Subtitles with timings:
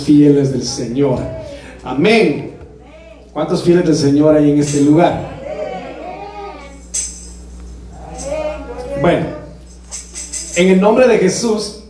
[0.00, 1.18] fieles del Señor.
[1.84, 2.52] Amén.
[3.32, 5.36] ¿Cuántos fieles del Señor hay en este lugar?
[9.00, 9.26] Bueno,
[10.56, 11.84] en el nombre de Jesús,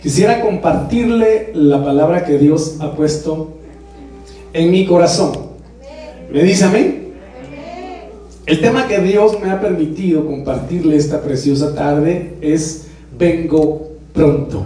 [0.00, 3.58] quisiera compartirle la palabra que Dios ha puesto
[4.52, 5.32] en mi corazón.
[6.32, 7.12] ¿Me dice amén?
[8.46, 12.86] El tema que Dios me ha permitido compartirle esta preciosa tarde es
[13.18, 14.64] vengo pronto.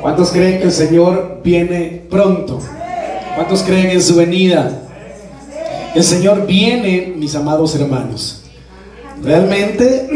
[0.00, 2.58] ¿Cuántos creen que el Señor viene pronto?
[3.34, 4.82] ¿Cuántos creen en su venida?
[5.94, 8.42] El Señor viene, mis amados hermanos.
[9.22, 10.08] Realmente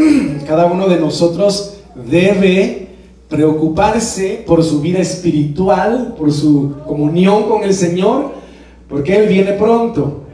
[0.47, 2.89] cada uno de nosotros debe
[3.29, 8.33] preocuparse por su vida espiritual, por su comunión con el Señor,
[8.89, 10.25] porque Él viene pronto.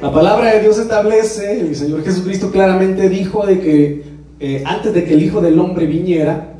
[0.00, 4.02] La palabra de Dios establece, el Señor Jesucristo claramente dijo de que
[4.40, 6.51] eh, antes de que el Hijo del Hombre viniera,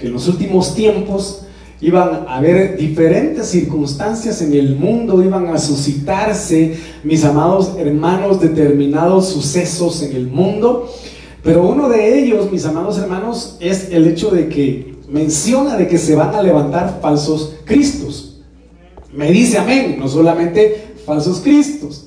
[0.00, 1.42] que en los últimos tiempos
[1.80, 9.28] iban a haber diferentes circunstancias en el mundo, iban a suscitarse, mis amados hermanos, determinados
[9.28, 10.90] sucesos en el mundo.
[11.42, 15.98] Pero uno de ellos, mis amados hermanos, es el hecho de que menciona de que
[15.98, 18.42] se van a levantar falsos cristos.
[19.12, 22.06] Me dice amén, no solamente falsos cristos.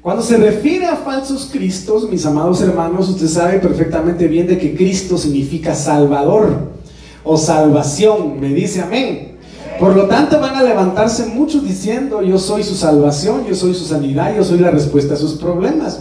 [0.00, 4.74] Cuando se refiere a falsos cristos, mis amados hermanos, usted sabe perfectamente bien de que
[4.74, 6.79] Cristo significa Salvador
[7.24, 8.40] o salvación.
[8.40, 9.38] Me dice amén.
[9.78, 13.86] Por lo tanto, van a levantarse muchos diciendo, yo soy su salvación, yo soy su
[13.86, 16.00] sanidad, yo soy la respuesta a sus problemas.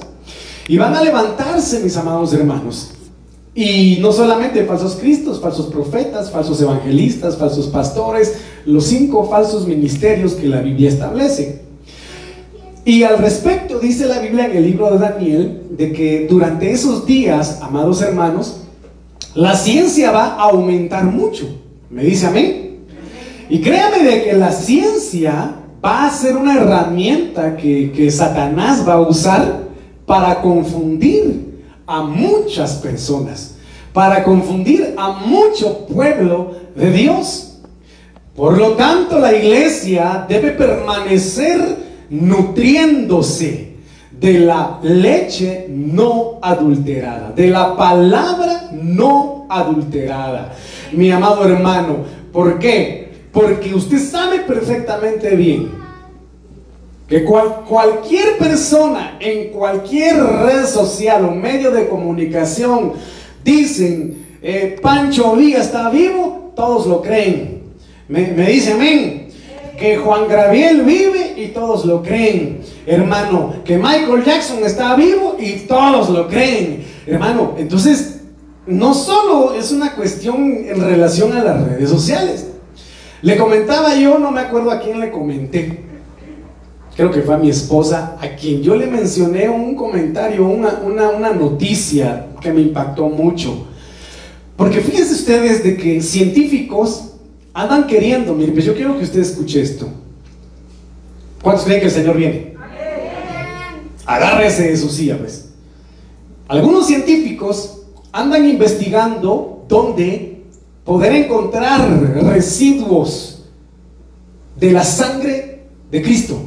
[0.68, 2.92] Y van a levantarse, mis amados hermanos.
[3.56, 10.34] Y no solamente falsos cristos, falsos profetas, falsos evangelistas, falsos pastores, los cinco falsos ministerios
[10.34, 11.62] que la Biblia establece.
[12.86, 17.06] Y al respecto dice la Biblia en el libro de Daniel de que durante esos
[17.06, 18.62] días, amados hermanos,
[19.36, 21.48] la ciencia va a aumentar mucho.
[21.90, 22.80] ¿Me dice amén?
[23.50, 28.94] Y créame de que la ciencia va a ser una herramienta que, que Satanás va
[28.94, 29.64] a usar
[30.06, 33.56] para confundir a muchas personas,
[33.94, 37.60] para confundir a mucho pueblo de Dios.
[38.36, 41.78] Por lo tanto, la iglesia debe permanecer
[42.10, 43.69] nutriéndose
[44.20, 50.54] de la leche no adulterada, de la palabra no adulterada.
[50.92, 51.98] Mi amado hermano,
[52.34, 53.10] ¿por qué?
[53.32, 55.70] Porque usted sabe perfectamente bien
[57.08, 62.94] que cualquier persona en cualquier red social o medio de comunicación
[63.44, 67.64] dicen, eh, Pancho Villa está vivo, todos lo creen.
[68.08, 69.30] Me, me dice amén
[69.80, 72.62] que Juan Gabriel vive y todos lo creen.
[72.86, 76.84] Hermano, que Michael Jackson está vivo y todos lo creen.
[77.06, 78.20] Hermano, entonces
[78.68, 82.48] no solo es una cuestión en relación a las redes sociales.
[83.22, 85.84] Le comentaba yo, no me acuerdo a quién le comenté.
[86.96, 91.32] Creo que fue a mi esposa, a quien yo le mencioné un comentario, una, una,
[91.32, 93.68] noticia que me impactó mucho.
[94.58, 97.14] Porque fíjense ustedes de que científicos
[97.54, 99.88] andan queriendo, mire, pues yo quiero que usted escuche esto.
[101.42, 102.56] ¿Cuántos creen que el Señor viene?
[104.06, 105.50] Agárrese de su silla, pues.
[106.48, 110.44] Algunos científicos andan investigando dónde
[110.84, 111.88] poder encontrar
[112.24, 113.46] residuos
[114.60, 116.40] de la sangre de Cristo.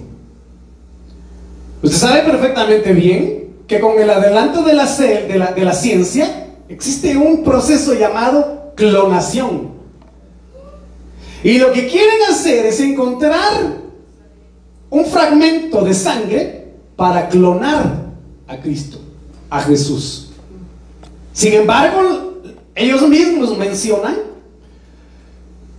[1.83, 6.49] Usted sabe perfectamente bien que con el adelanto de la, de la, de la ciencia
[6.69, 9.71] existe un proceso llamado clonación.
[11.45, 13.82] Y lo que quieren hacer es encontrar
[14.93, 18.13] un fragmento de sangre para clonar
[18.47, 18.99] a Cristo,
[19.49, 20.33] a Jesús.
[21.33, 22.43] Sin embargo,
[22.75, 24.17] ellos mismos mencionan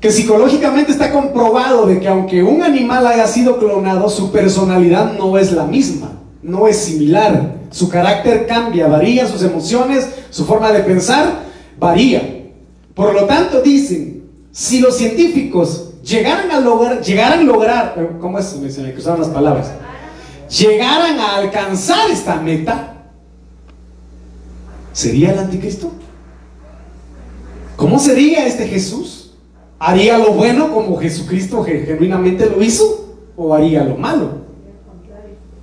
[0.02, 5.38] que psicológicamente está comprobado de que aunque un animal haya sido clonado, su personalidad no
[5.38, 7.58] es la misma, no es similar.
[7.70, 11.44] Su carácter cambia, varía, sus emociones, su forma de pensar
[11.80, 12.48] varía.
[12.96, 18.46] Por lo tanto, dicen, si los científicos llegaran a lograr, llegaran a lograr, ¿cómo es?
[18.46, 19.72] Se me cruzaron las palabras.
[20.50, 22.94] Llegaran a alcanzar esta meta,
[24.92, 25.92] ¿sería el anticristo?
[27.76, 29.34] ¿Cómo sería este Jesús?
[29.80, 33.16] ¿Haría lo bueno como Jesucristo genuinamente lo hizo?
[33.36, 34.44] ¿O haría lo malo?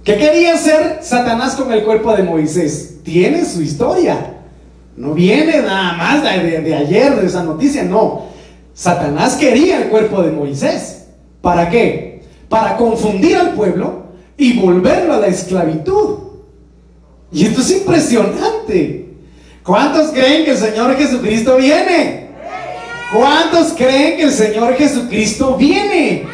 [0.02, 2.98] ¿Qué quería hacer Satanás con el cuerpo de Moisés?
[3.04, 4.38] Tiene su historia.
[4.96, 8.29] No viene nada más de, de ayer de esa noticia, no.
[8.74, 11.06] Satanás quería el cuerpo de Moisés.
[11.42, 12.22] ¿Para qué?
[12.48, 14.04] Para confundir al pueblo
[14.36, 16.18] y volverlo a la esclavitud.
[17.32, 19.14] Y esto es impresionante.
[19.62, 22.30] ¿Cuántos creen que el Señor Jesucristo viene?
[23.14, 26.24] ¿Cuántos creen que el Señor Jesucristo viene?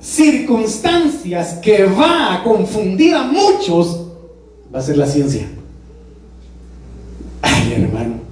[0.00, 4.06] circunstancias que va a confundir a muchos
[4.74, 5.48] va a ser la ciencia.
[7.42, 8.25] Ay, hermano.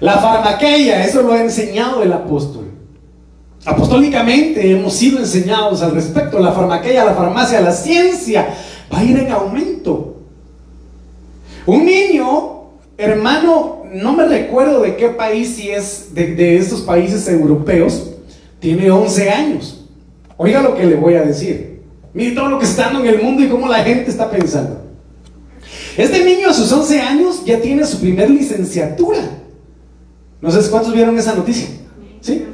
[0.00, 2.70] La farmaqueia, eso lo ha enseñado el apóstol.
[3.64, 6.38] Apostólicamente hemos sido enseñados al respecto.
[6.38, 8.54] La farmaqueia, la farmacia, la ciencia
[8.92, 10.16] va a ir en aumento.
[11.66, 12.62] Un niño,
[12.96, 18.10] hermano, no me recuerdo de qué país, si es de, de estos países europeos,
[18.58, 19.84] tiene 11 años.
[20.38, 21.82] Oiga lo que le voy a decir.
[22.14, 24.80] Mire todo lo que está dando en el mundo y cómo la gente está pensando.
[25.96, 29.39] Este niño a sus 11 años ya tiene su primer licenciatura.
[30.40, 31.68] No sé cuántos vieron esa noticia.
[32.20, 32.44] ¿Sí?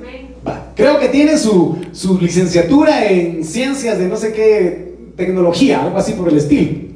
[0.74, 6.12] Creo que tiene su, su licenciatura en ciencias de no sé qué tecnología, algo así
[6.12, 6.86] por el estilo.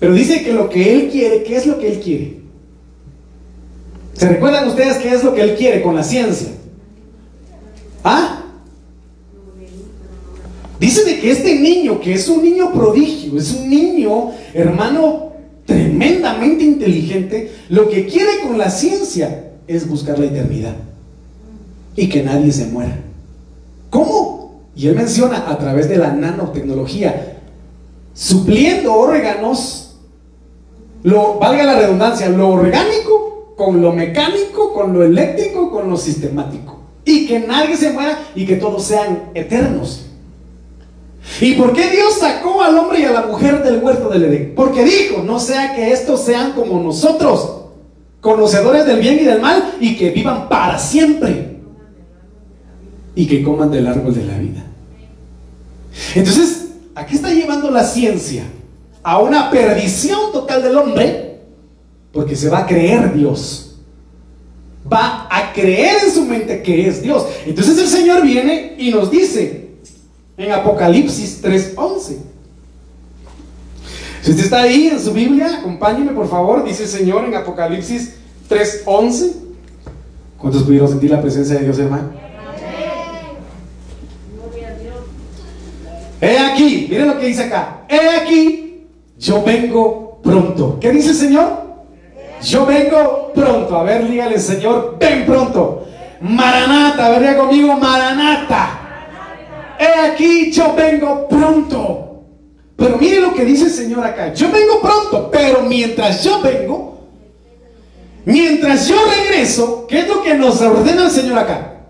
[0.00, 2.40] Pero dice que lo que él quiere, ¿qué es lo que él quiere?
[4.14, 6.48] ¿Se recuerdan ustedes qué es lo que él quiere con la ciencia?
[8.02, 8.44] ¿Ah?
[10.80, 15.34] Dice de que este niño, que es un niño prodigio, es un niño, hermano,
[15.66, 20.74] tremendamente inteligente, lo que quiere con la ciencia es buscar la eternidad
[21.94, 22.98] y que nadie se muera.
[23.88, 24.62] ¿Cómo?
[24.74, 27.38] Y él menciona a través de la nanotecnología,
[28.12, 29.94] supliendo órganos,
[31.04, 36.80] lo, valga la redundancia, lo orgánico con lo mecánico, con lo eléctrico, con lo sistemático.
[37.04, 40.06] Y que nadie se muera y que todos sean eternos.
[41.40, 44.52] ¿Y por qué Dios sacó al hombre y a la mujer del huerto del Edén?
[44.56, 47.59] Porque dijo, no sea que estos sean como nosotros,
[48.20, 51.60] conocedores del bien y del mal, y que vivan para siempre.
[53.14, 54.64] Y que coman del árbol de la vida.
[56.14, 58.44] Entonces, ¿a qué está llevando la ciencia?
[59.02, 61.40] A una perdición total del hombre,
[62.12, 63.66] porque se va a creer Dios.
[64.90, 67.26] Va a creer en su mente que es Dios.
[67.46, 69.70] Entonces el Señor viene y nos dice,
[70.36, 72.29] en Apocalipsis 3:11.
[74.22, 78.16] Si usted está ahí en su Biblia, acompáñeme por favor, dice el Señor en Apocalipsis
[78.48, 79.32] 3:11.
[80.38, 82.10] ¿Cuántos pudieron sentir la presencia de Dios, hermano?
[86.20, 87.84] He aquí, miren lo que dice acá.
[87.88, 88.86] He aquí,
[89.18, 90.78] yo vengo pronto.
[90.78, 91.48] ¿Qué dice el Señor?
[92.42, 93.76] Yo vengo pronto.
[93.76, 95.86] A ver, dígale, Señor, ven pronto.
[96.20, 98.80] Maranata, vería conmigo, Maranata
[99.80, 102.09] he aquí yo vengo pronto.
[102.80, 104.32] Pero mire lo que dice el Señor acá.
[104.32, 106.98] Yo vengo pronto, pero mientras yo vengo,
[108.24, 111.82] mientras yo regreso, ¿qué es lo que nos ordena el Señor acá?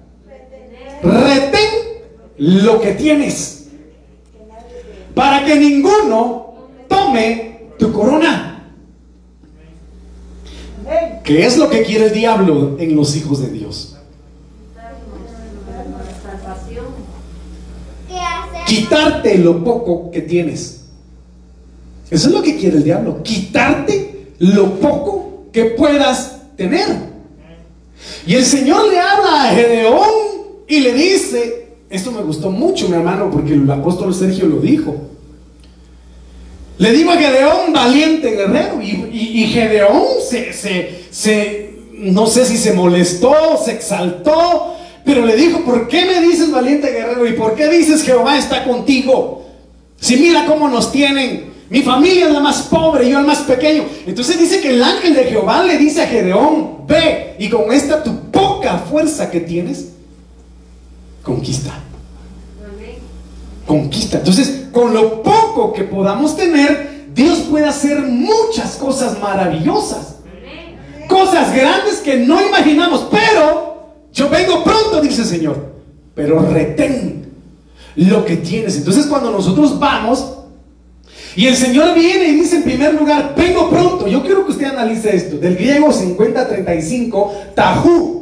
[1.01, 1.71] Retén
[2.39, 3.69] lo que tienes.
[5.15, 6.55] Para que ninguno
[6.89, 8.73] tome tu corona.
[11.23, 13.91] ¿Qué es lo que quiere el diablo en los hijos de Dios?
[18.71, 20.80] quitarte lo poco que tienes.
[22.11, 26.89] Eso es lo que quiere el diablo, quitarte lo poco que puedas tener.
[28.27, 30.09] Y el Señor le habla a Gedeón
[30.67, 34.97] y le dice, esto me gustó mucho, mi hermano, porque el apóstol Sergio lo dijo.
[36.79, 40.53] Le digo a Gedeón, valiente guerrero, y, Gedeón se,
[41.11, 46.51] se, no sé si se molestó, se exaltó, pero le dijo, ¿por qué me dices
[46.51, 47.27] valiente guerrero?
[47.27, 49.47] ¿Y por qué dices Jehová está contigo?
[49.99, 51.50] Si mira cómo nos tienen.
[51.71, 53.85] Mi familia es la más pobre, yo el más pequeño.
[54.05, 58.03] Entonces dice que el ángel de Jehová le dice a Gedeón, ve y con esta
[58.03, 59.91] tu poca fuerza que tienes,
[61.23, 61.73] conquista.
[63.67, 64.19] Conquista.
[64.19, 70.17] Entonces, con lo poco que podamos tener, Dios puede hacer muchas cosas maravillosas.
[71.09, 75.73] Cosas grandes que no imaginamos, pero yo vengo pronto, dice el Señor,
[76.17, 77.31] pero retén
[77.95, 78.77] lo que tienes.
[78.77, 80.40] Entonces cuando nosotros vamos
[81.37, 84.67] y el Señor viene y dice en primer lugar, vengo pronto, yo quiero que usted
[84.67, 88.21] analice esto, del griego 5035, tajú.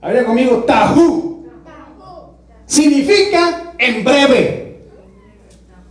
[0.00, 1.46] Habría conmigo, tajú.
[2.66, 4.68] Significa en breve.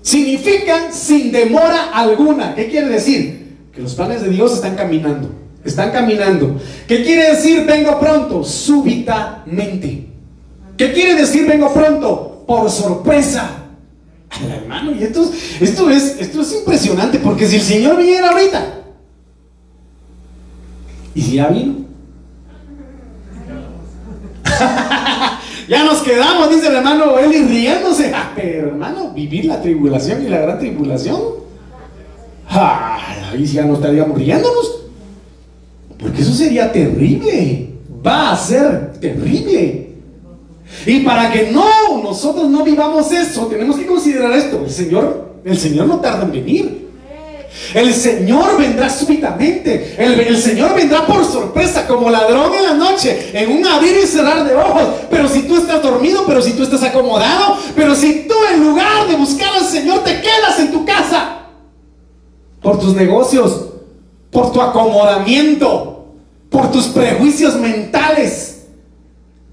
[0.01, 2.55] Significa sin demora alguna.
[2.55, 3.57] ¿Qué quiere decir?
[3.73, 5.29] Que los planes de Dios están caminando.
[5.65, 6.59] Están caminando.
[6.87, 8.43] ¿Qué quiere decir vengo pronto?
[8.43, 10.07] Súbitamente.
[10.77, 12.45] ¿Qué quiere decir vengo pronto?
[12.47, 13.66] Por sorpresa.
[14.29, 18.73] Hermano, y esto, esto, es, esto es impresionante porque si el Señor viniera ahorita,
[21.15, 21.87] ¿y si ya vino?
[25.67, 28.11] ya nos quedamos, dice el hermano Eli riéndose.
[28.13, 31.19] Ah, pero hermano, vivir la tribulación y la gran tribulación.
[32.49, 34.81] ahí ya no estaríamos riéndonos.
[35.99, 37.69] Porque eso sería terrible.
[38.05, 39.86] Va a ser terrible.
[40.85, 44.63] Y para que no, nosotros no vivamos eso, tenemos que considerar esto.
[44.63, 46.87] El Señor, el Señor no tarda en venir.
[47.73, 49.95] El Señor vendrá súbitamente.
[49.97, 54.45] El, Señor vendrá por sorpresa, como ladrón en la noche, en un abrir y cerrar
[54.45, 54.83] de ojos.
[55.09, 59.07] Pero si tú estás dormido, pero si tú estás acomodado, pero si tú en lugar
[59.07, 61.47] de buscar al Señor te quedas en tu casa,
[62.61, 63.65] por tus negocios,
[64.31, 66.05] por tu acomodamiento,
[66.49, 68.46] por tus prejuicios mentales,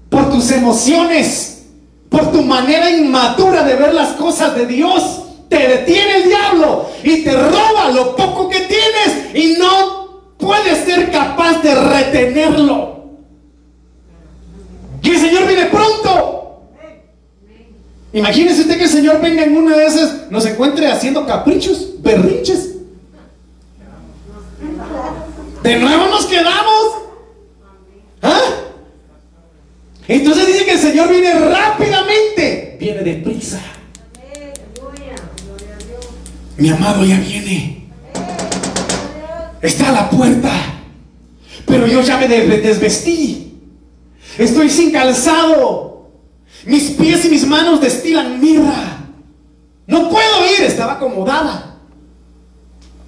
[0.09, 1.65] por tus emociones,
[2.09, 7.23] por tu manera inmadura de ver las cosas de Dios te detiene el diablo y
[7.23, 12.95] te roba lo poco que tienes y no puedes ser capaz de retenerlo.
[15.01, 16.61] Y el Señor viene pronto.
[18.13, 22.75] Imagínese usted que el Señor venga en una de esas, nos encuentre haciendo caprichos, berrinches.
[25.61, 26.95] De nuevo nos quedamos.
[28.21, 28.41] ¿Ah?
[30.07, 33.61] Entonces dice que el Señor viene rápidamente, viene deprisa.
[36.57, 37.89] Mi amado ya viene.
[39.61, 40.51] Está a la puerta.
[41.65, 43.59] Pero yo ya me desvestí.
[44.37, 46.11] Estoy sin calzado.
[46.65, 49.07] Mis pies y mis manos destilan mirra.
[49.87, 50.63] No puedo ir.
[50.65, 51.77] Estaba acomodada.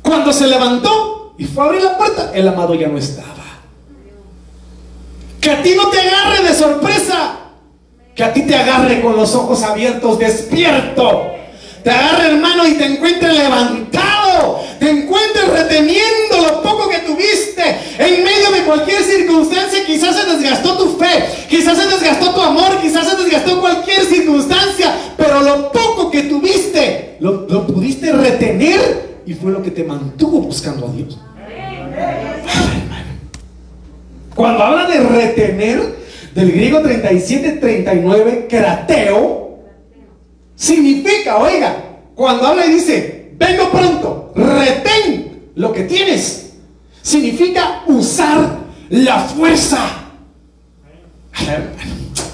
[0.01, 3.36] Cuando se levantó y fue a abrir la puerta, el amado ya no estaba.
[5.41, 7.39] Que a ti no te agarre de sorpresa.
[8.15, 11.37] Que a ti te agarre con los ojos abiertos, despierto
[11.87, 17.63] te agarre hermano y te encuentre levantado, te encuentre reteniendo lo poco que tuviste
[17.97, 19.85] en medio de cualquier circunstancia.
[19.85, 24.93] Quizás se desgastó tu fe, quizás se desgastó tu amor, quizás se desgastó cualquier circunstancia,
[25.15, 30.41] pero lo poco que tuviste lo, lo pudiste retener y fue lo que te mantuvo
[30.41, 31.17] buscando a Dios.
[34.37, 35.97] Cuando habla de retener,
[36.33, 39.47] del griego 37-39, crateo,
[40.57, 41.83] Significa, oiga,
[42.15, 46.53] cuando habla y dice, vengo pronto, retén lo que tienes.
[47.03, 48.57] Significa usar
[48.89, 49.87] la fuerza.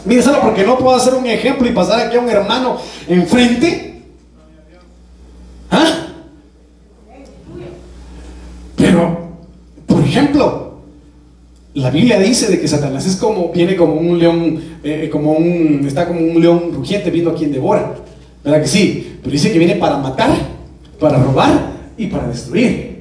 [0.05, 2.79] Mire, solo porque no puedo hacer un ejemplo y pasar aquí a un hermano
[3.09, 4.03] enfrente.
[5.69, 6.07] ¿Ah?
[8.77, 9.35] Pero,
[9.85, 10.79] por ejemplo,
[11.75, 15.83] la Biblia dice de que Satanás es como, viene como un león, eh, como un,
[15.87, 17.95] está como un león rugiente viendo a quien devora.
[18.43, 19.17] ¿Verdad que sí?
[19.21, 20.31] Pero dice que viene para matar,
[20.99, 22.93] para robar y para destruir.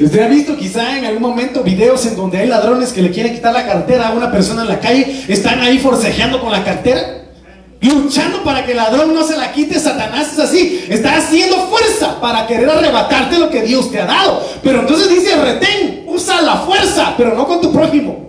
[0.00, 3.34] Usted ha visto quizá en algún momento videos en donde hay ladrones que le quieren
[3.34, 7.26] quitar la cartera a una persona en la calle, están ahí forcejeando con la cartera,
[7.80, 9.78] luchando para que el ladrón no se la quite.
[9.78, 14.42] Satanás es así, está haciendo fuerza para querer arrebatarte lo que Dios te ha dado.
[14.62, 18.26] Pero entonces dice, retén, usa la fuerza, pero no con tu prójimo.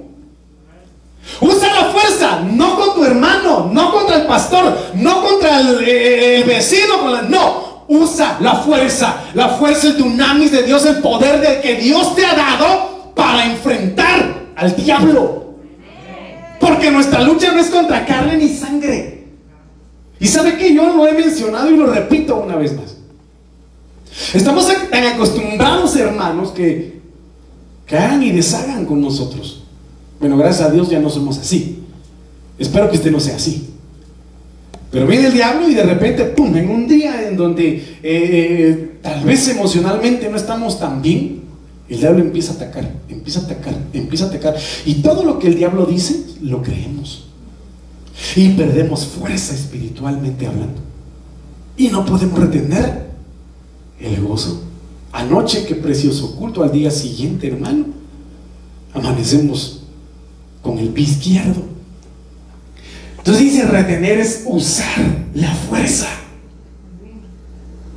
[1.42, 6.44] Usa la fuerza, no con tu hermano, no contra el pastor, no contra el, eh,
[6.46, 7.68] vecino, no.
[7.90, 12.26] Usa la fuerza, la fuerza, el dunamis de Dios, el poder de que Dios te
[12.26, 15.54] ha dado para enfrentar al diablo.
[16.60, 19.26] Porque nuestra lucha no es contra carne ni sangre.
[20.20, 22.98] Y sabe que yo lo he mencionado y lo repito una vez más.
[24.34, 26.97] Estamos tan acostumbrados, hermanos, que,
[27.88, 29.64] que hagan y deshagan con nosotros.
[30.20, 31.80] Bueno, gracias a Dios ya no somos así.
[32.60, 33.70] Espero que usted no sea así.
[34.92, 39.00] Pero viene el diablo y de repente, ¡pum!, en un día en donde eh, eh,
[39.02, 41.42] tal vez emocionalmente no estamos tan bien,
[41.90, 44.56] el diablo empieza a atacar, empieza a atacar, empieza a atacar.
[44.86, 47.28] Y todo lo que el diablo dice, lo creemos.
[48.36, 50.82] Y perdemos fuerza espiritualmente hablando.
[51.78, 53.08] Y no podemos retener
[54.00, 54.67] el gozo.
[55.12, 57.86] Anoche, qué precioso culto, al día siguiente, hermano,
[58.94, 59.84] amanecemos
[60.62, 61.62] con el pie izquierdo.
[63.18, 66.08] Entonces dice, retener es usar la fuerza.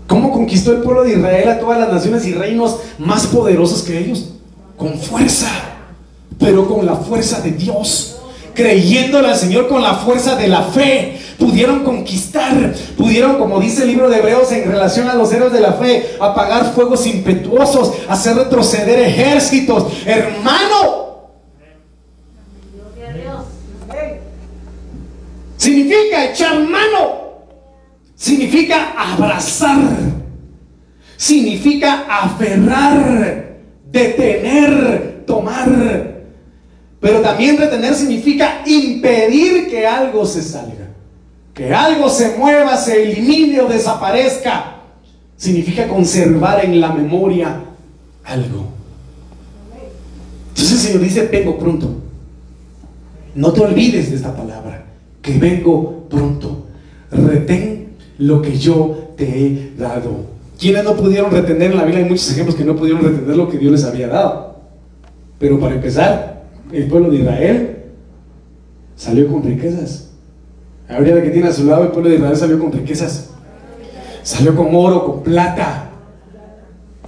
[0.07, 3.97] ¿Cómo conquistó el pueblo de Israel a todas las naciones y reinos más poderosos que
[3.97, 4.31] ellos?
[4.77, 5.49] Con fuerza,
[6.39, 8.17] pero con la fuerza de Dios.
[8.55, 13.89] Creyéndole al Señor con la fuerza de la fe, pudieron conquistar, pudieron, como dice el
[13.89, 18.37] libro de Hebreos en relación a los héroes de la fe, apagar fuegos impetuosos, hacer
[18.37, 19.87] retroceder ejércitos.
[20.07, 21.01] Hermano,
[25.57, 27.45] Significa echar mano.
[28.15, 29.79] Significa abrazar.
[31.19, 33.59] Significa aferrar,
[33.93, 36.23] detener, tomar.
[36.99, 40.90] Pero también retener significa impedir que algo se salga.
[41.55, 44.77] Que algo se mueva, se elimine o desaparezca.
[45.37, 47.61] Significa conservar en la memoria
[48.25, 48.67] algo.
[50.51, 51.89] Entonces el Señor dice, vengo pronto.
[53.35, 54.85] No te olvides de esta palabra.
[55.23, 56.67] que vengo pronto.
[57.11, 57.89] Retén
[58.19, 60.27] lo que yo te he dado.
[60.59, 62.05] ¿Quiénes no pudieron retener en la Biblia?
[62.05, 64.61] Hay muchos ejemplos que no pudieron retener lo que Dios les había dado.
[65.39, 67.77] Pero para empezar, el pueblo de Israel
[68.97, 70.10] salió con riquezas.
[70.91, 73.31] Ahorita que tiene a su lado, el pueblo de Israel salió con riquezas.
[74.23, 75.91] Salió con oro, con plata.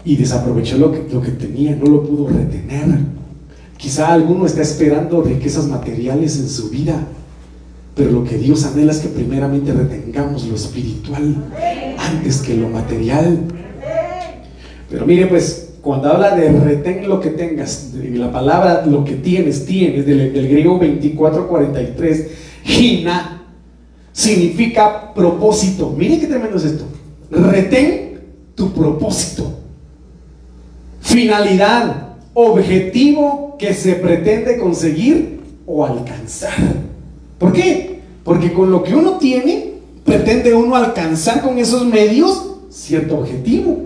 [0.04, 2.86] Y desaprovechó lo que, lo que tenía, no lo pudo retener.
[3.76, 7.06] Quizá alguno está esperando riquezas materiales en su vida.
[7.94, 11.36] Pero lo que Dios anhela es que primeramente retengamos lo espiritual
[11.98, 13.38] antes que lo material.
[14.88, 19.66] Pero mire, pues, cuando habla de retén lo que tengas, la palabra lo que tienes,
[19.66, 22.28] tienes, del, del griego 2443,
[22.62, 23.41] gina,
[24.12, 25.94] significa propósito.
[25.96, 26.84] Mire qué tremendo es esto.
[27.30, 28.20] Retén
[28.54, 29.50] tu propósito,
[31.00, 36.52] finalidad, objetivo que se pretende conseguir o alcanzar.
[37.38, 38.00] ¿Por qué?
[38.24, 43.82] Porque con lo que uno tiene, pretende uno alcanzar con esos medios cierto objetivo.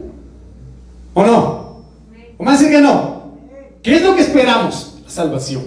[1.15, 1.77] ¿O no?
[2.37, 3.23] ¿O más decir que no?
[3.83, 4.99] ¿Qué es lo que esperamos?
[5.05, 5.63] La salvación.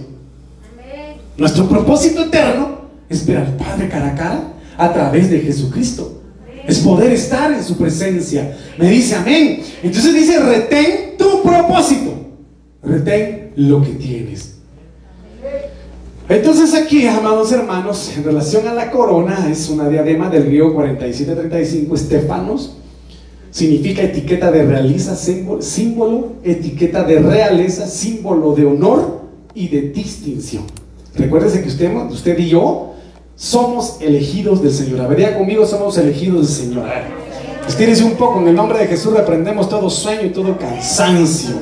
[1.38, 2.79] Nuestro propósito eterno
[3.10, 4.44] es ver al Padre cara a cara
[4.78, 6.22] a través de Jesucristo.
[6.68, 8.56] Es poder estar en su presencia.
[8.78, 9.62] Me dice amén.
[9.82, 12.14] Entonces dice, retén tu propósito.
[12.84, 14.56] Retén lo que tienes.
[16.30, 21.96] Entonces aquí, amados hermanos, en relación a la corona, es una diadema del griego 4735,
[21.96, 22.78] estefanos,
[23.50, 29.22] significa etiqueta de realiza, símbolo, símbolo, etiqueta de realeza, símbolo de honor
[29.56, 30.66] y de distinción.
[31.16, 32.94] Recuérdese que usted, usted y yo
[33.40, 35.02] somos elegidos del Señor.
[35.02, 36.86] A conmigo, somos elegidos del Señor.
[37.68, 41.56] Estírese un poco, en el nombre de Jesús reprendemos todo sueño y todo cansancio.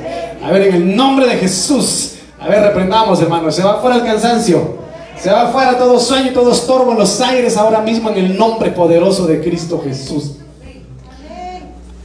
[0.43, 3.55] A ver, en el nombre de Jesús a ver, reprendamos, hermanos.
[3.55, 4.77] Se va fuera el cansancio.
[5.19, 8.38] Se va fuera todo sueño y todo estorbo en los aires ahora mismo en el
[8.38, 10.36] nombre poderoso de Cristo Jesús.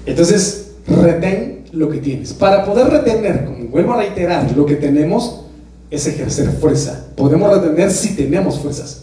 [0.06, 2.32] Entonces, retén lo que tienes.
[2.32, 5.44] Para poder retener, como vuelvo a reiterar, lo que tenemos
[5.90, 7.04] es ejercer fuerza.
[7.14, 9.01] Podemos retener si tenemos fuerzas.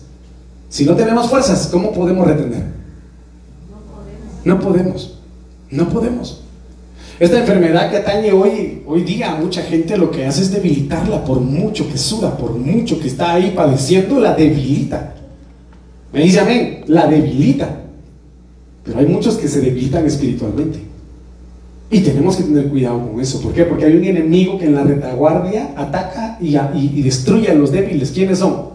[0.69, 2.63] Si no tenemos fuerzas, ¿cómo podemos retener?
[4.45, 5.19] No podemos.
[5.71, 6.43] No podemos.
[7.19, 11.25] Esta enfermedad que atañe hoy, hoy día a mucha gente lo que hace es debilitarla
[11.25, 15.15] por mucho que suda, por mucho que está ahí padeciendo, la debilita.
[16.13, 17.81] Me dice amén, la debilita.
[18.83, 20.79] Pero hay muchos que se debilitan espiritualmente.
[21.91, 23.41] Y tenemos que tener cuidado con eso.
[23.41, 23.65] ¿Por qué?
[23.65, 28.11] Porque hay un enemigo que en la retaguardia ataca y, y destruye a los débiles.
[28.11, 28.68] ¿Quiénes son?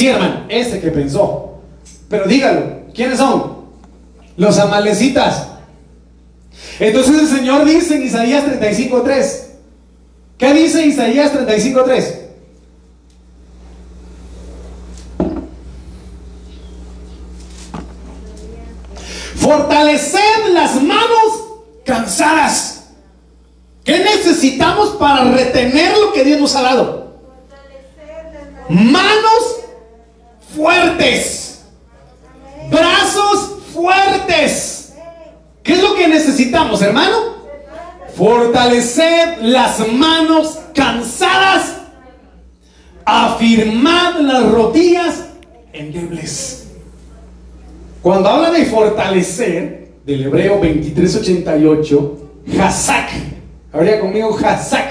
[0.00, 1.60] Sí, hermano, ese que pensó.
[2.08, 3.66] Pero dígalo, ¿quiénes son?
[4.38, 5.46] Los amalecitas.
[6.78, 9.40] Entonces el Señor dice en Isaías 35.3.
[10.38, 12.14] ¿Qué dice Isaías 35.3?
[19.36, 21.44] Fortaleced las manos
[21.84, 22.84] cansadas.
[23.84, 27.20] ¿Qué necesitamos para retener lo que Dios nos ha dado?
[28.70, 29.59] Manos
[30.54, 31.62] fuertes.
[32.70, 34.94] Brazos fuertes.
[35.62, 37.40] ¿Qué es lo que necesitamos, hermano?
[38.16, 41.76] Fortalecer las manos cansadas,
[43.04, 45.24] afirmad las rodillas
[45.72, 46.68] endebles.
[48.02, 53.10] Cuando habla de fortalecer, del hebreo 2388, Hazak,
[53.72, 54.88] habría conmigo Hazak,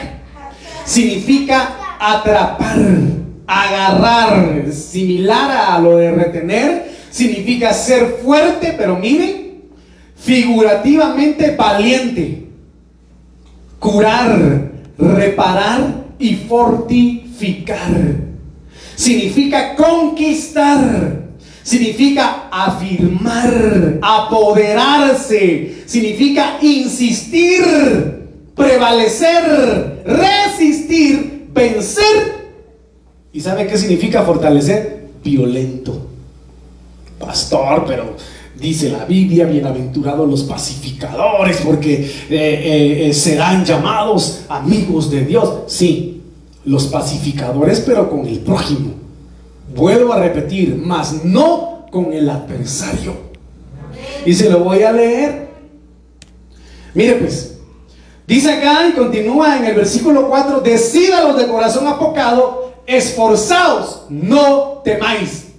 [0.86, 2.78] significa atrapar,
[3.50, 9.64] agarrar, similar a lo de retener, significa ser fuerte, pero miren,
[10.16, 12.46] figurativamente valiente,
[13.80, 17.90] curar, reparar y fortificar.
[18.96, 21.24] Significa conquistar,
[21.64, 27.64] significa afirmar, apoderarse, significa insistir,
[28.54, 32.39] prevalecer, resistir, vencer.
[33.32, 35.10] ¿Y sabe qué significa fortalecer?
[35.24, 36.08] Violento.
[37.20, 38.16] Pastor, pero
[38.60, 45.64] Dice la Biblia, bienaventurados los pacificadores, porque eh, eh, eh, serán llamados amigos de Dios.
[45.68, 46.22] Sí,
[46.66, 48.96] los pacificadores, pero con el prójimo.
[49.74, 53.14] Vuelvo a repetir, mas no con el adversario.
[54.26, 55.48] Y se lo voy a leer.
[56.94, 57.60] Mire pues,
[58.28, 65.50] dice acá y continúa en el versículo 4, decídalos de corazón apocado, esforzados, no temáis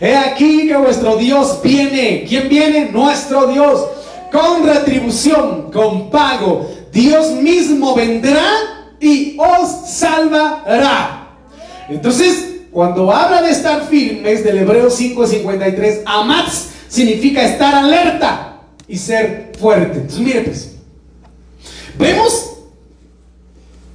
[0.00, 2.24] He aquí que vuestro Dios viene.
[2.28, 2.90] ¿Quién viene?
[2.90, 3.86] Nuestro Dios.
[4.30, 6.70] Con retribución, con pago.
[6.92, 8.44] Dios mismo vendrá
[9.00, 11.28] y os salvará.
[11.88, 19.52] Entonces, cuando habla de estar firmes del Hebreo 5:53, amats significa estar alerta y ser
[19.58, 19.98] fuerte.
[20.00, 20.76] Entonces, mire pues,
[21.98, 22.52] vemos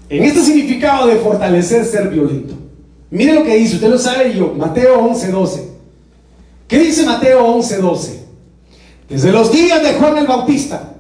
[0.09, 2.60] en este significado de fortalecer ser violento.
[3.11, 5.69] Mire lo que dice, usted lo sabe yo, Mateo 11:12.
[6.67, 8.21] ¿Qué dice Mateo 11:12?
[9.09, 10.93] Desde los días de Juan el Bautista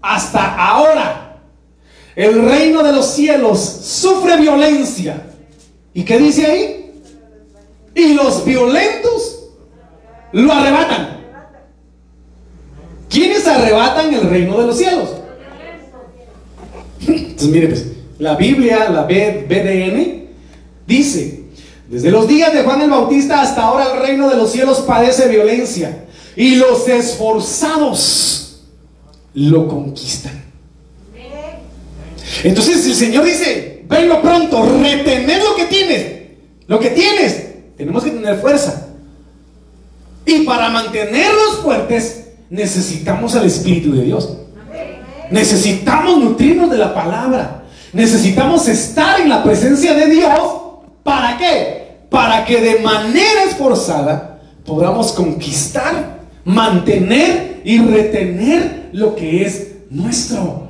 [0.00, 1.40] hasta ahora,
[2.14, 5.24] el reino de los cielos sufre violencia.
[5.92, 6.92] ¿Y qué dice ahí?
[7.94, 9.48] Y los violentos
[10.30, 11.16] lo arrebatan.
[13.10, 15.08] ¿Quiénes arrebatan el reino de los cielos?
[17.06, 17.86] Entonces, mire, pues,
[18.18, 20.28] la Biblia, la BDN,
[20.86, 21.45] dice,
[21.88, 25.28] desde los días de Juan el Bautista hasta ahora el reino de los cielos padece
[25.28, 28.62] violencia y los esforzados
[29.34, 30.44] lo conquistan.
[32.42, 36.16] Entonces el Señor dice, venlo pronto, retener lo que tienes.
[36.66, 38.88] Lo que tienes, tenemos que tener fuerza.
[40.24, 44.36] Y para mantenerlos fuertes, necesitamos al Espíritu de Dios.
[45.30, 47.62] Necesitamos nutrirnos de la palabra.
[47.92, 50.32] Necesitamos estar en la presencia de Dios.
[51.02, 51.75] ¿Para qué?
[52.10, 60.66] Para que de manera esforzada podamos conquistar, mantener y retener lo que es nuestro.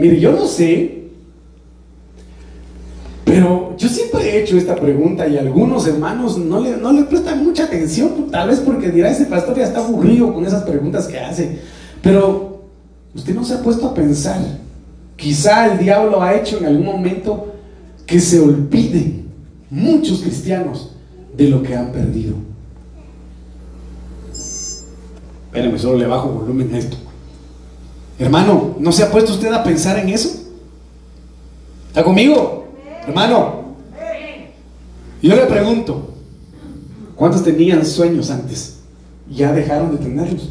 [0.00, 0.98] Mire, yo no sé,
[3.24, 7.44] pero yo siempre he hecho esta pregunta y algunos hermanos no le, no le prestan
[7.44, 11.18] mucha atención, tal vez porque dirá, ese pastor ya está aburrido con esas preguntas que
[11.18, 11.58] hace.
[12.00, 12.62] Pero
[13.14, 14.40] usted no se ha puesto a pensar,
[15.16, 17.54] quizá el diablo ha hecho en algún momento
[18.06, 19.27] que se olviden
[19.70, 20.90] muchos cristianos
[21.36, 22.34] de lo que han perdido.
[25.46, 26.96] Espérenme, solo le bajo volumen a esto.
[28.18, 30.28] Hermano, ¿no se ha puesto usted a pensar en eso?
[31.88, 32.68] ¿Está conmigo?
[33.06, 33.58] Hermano,
[35.22, 36.14] yo le pregunto,
[37.16, 38.80] ¿cuántos tenían sueños antes?
[39.30, 40.50] Ya dejaron de tenerlos.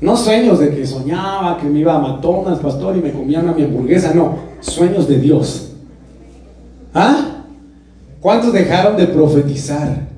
[0.00, 3.52] No sueños de que soñaba, que me iba a McDonald's, pastor, y me comía una
[3.52, 5.72] mi hamburguesa, no, sueños de Dios.
[6.92, 7.33] ¿Ah?
[8.24, 10.08] ¿Cuántos dejaron de profetizar?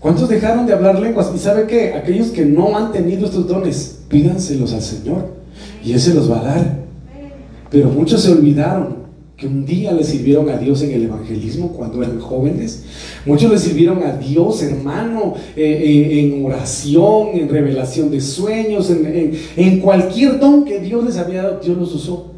[0.00, 1.30] ¿Cuántos dejaron de hablar lenguas?
[1.32, 1.94] ¿Y sabe qué?
[1.94, 5.28] Aquellos que no han tenido estos dones, pídanselos al Señor
[5.84, 6.78] y Él se los va a dar.
[7.70, 8.96] Pero muchos se olvidaron
[9.36, 12.82] que un día le sirvieron a Dios en el evangelismo cuando eran jóvenes.
[13.24, 19.32] Muchos le sirvieron a Dios, hermano, eh, eh, en oración, en revelación de sueños, en,
[19.56, 22.32] en cualquier don que Dios les había dado, Dios los usó.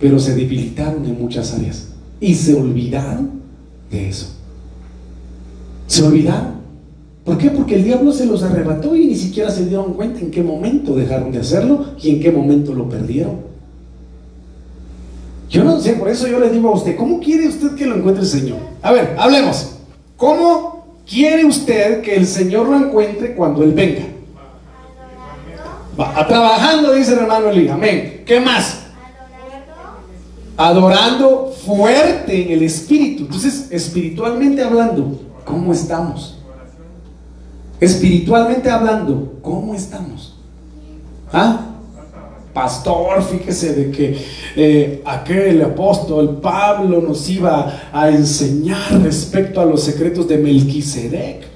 [0.00, 3.43] Pero se debilitaron en muchas áreas y se olvidaron
[3.94, 4.26] de eso.
[5.86, 6.54] Se olvidaron.
[7.24, 7.50] ¿Por qué?
[7.50, 10.94] Porque el diablo se los arrebató y ni siquiera se dieron cuenta en qué momento
[10.94, 13.54] dejaron de hacerlo y en qué momento lo perdieron.
[15.48, 17.96] Yo no sé, por eso yo le digo a usted, ¿cómo quiere usted que lo
[17.96, 18.58] encuentre el Señor?
[18.82, 19.76] A ver, hablemos.
[20.16, 24.04] ¿Cómo quiere usted que el Señor lo encuentre cuando Él venga?
[25.98, 27.68] Va, a trabajando, dice el hermano Eli.
[27.68, 28.22] Amén.
[28.26, 28.80] ¿Qué más?
[30.56, 33.24] Adorando fuerte en el Espíritu.
[33.24, 36.38] Entonces, espiritualmente hablando, ¿cómo estamos?
[37.80, 40.36] Espiritualmente hablando, ¿cómo estamos?
[41.32, 41.66] ¿Ah?
[42.52, 44.16] Pastor, fíjese de que
[44.54, 51.48] eh, aquel apóstol Pablo nos iba a enseñar respecto a los secretos de Melquisedec.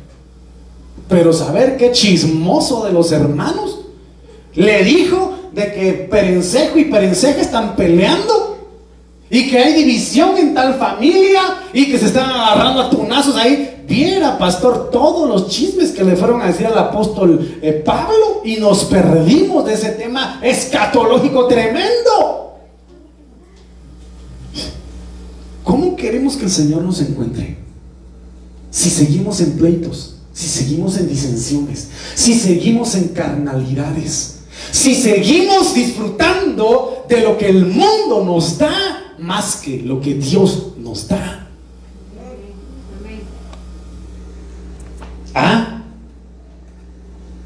[1.09, 3.79] Pero saber qué chismoso de los hermanos
[4.55, 8.58] le dijo de que Perencejo y Perenceja están peleando
[9.31, 13.85] y que hay división en tal familia y que se están agarrando a tunazos ahí.
[13.87, 18.57] Viera, pastor, todos los chismes que le fueron a decir al apóstol eh, Pablo y
[18.57, 22.59] nos perdimos de ese tema escatológico tremendo.
[25.65, 27.59] ¿Cómo queremos que el Señor nos encuentre?
[28.71, 37.05] Si seguimos en pleitos, si seguimos en disensiones, si seguimos en carnalidades, si seguimos disfrutando
[37.09, 41.47] de lo que el mundo nos da más que lo que Dios nos da.
[45.35, 45.83] ¿Ah?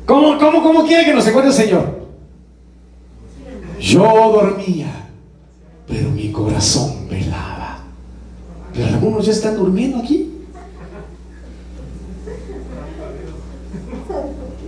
[0.07, 2.03] ¿Cómo, cómo, cómo quiere que nos encuentre el Señor?
[3.81, 5.09] Yo dormía,
[5.87, 7.85] pero mi corazón velaba.
[8.73, 10.31] Pero algunos ya están durmiendo aquí.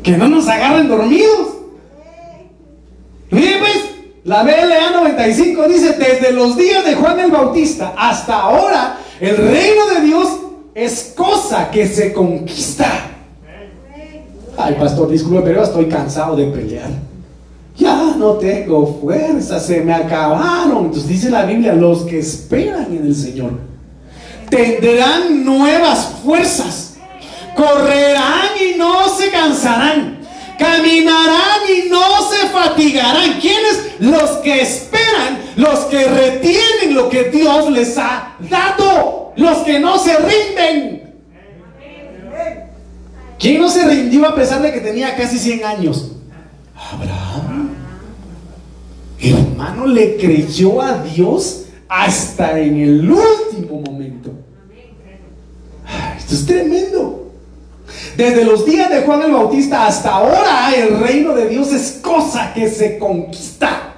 [0.02, 1.48] Que no nos agarren dormidos.
[3.30, 3.93] Miren pues,
[4.24, 9.86] la BLA 95 dice, desde los días de Juan el Bautista hasta ahora, el reino
[9.94, 10.28] de Dios
[10.74, 13.10] es cosa que se conquista.
[14.56, 16.90] Ay, pastor, disculpe, pero estoy cansado de pelear.
[17.76, 20.86] Ya no tengo fuerza, se me acabaron.
[20.86, 23.74] Entonces dice la Biblia, los que esperan en el Señor
[24.48, 26.94] tendrán nuevas fuerzas,
[27.56, 30.13] correrán y no se cansarán,
[30.58, 33.40] caminarán y no se fatigarán.
[33.40, 33.94] ¿Quiénes?
[34.00, 39.98] Los que esperan, los que retienen lo que Dios les ha dado, los que no
[39.98, 41.14] se rinden.
[43.38, 46.12] ¿Quién no se rindió a pesar de que tenía casi 100 años?
[46.74, 47.74] Abraham.
[49.20, 54.30] Hermano, le creyó a Dios hasta en el último momento.
[56.18, 57.23] esto es tremendo.
[58.16, 62.52] Desde los días de Juan el Bautista hasta ahora el reino de Dios es cosa
[62.54, 63.94] que se conquista.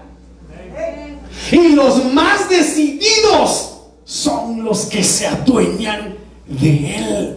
[1.53, 7.37] Y los más decididos son los que se adueñan de él.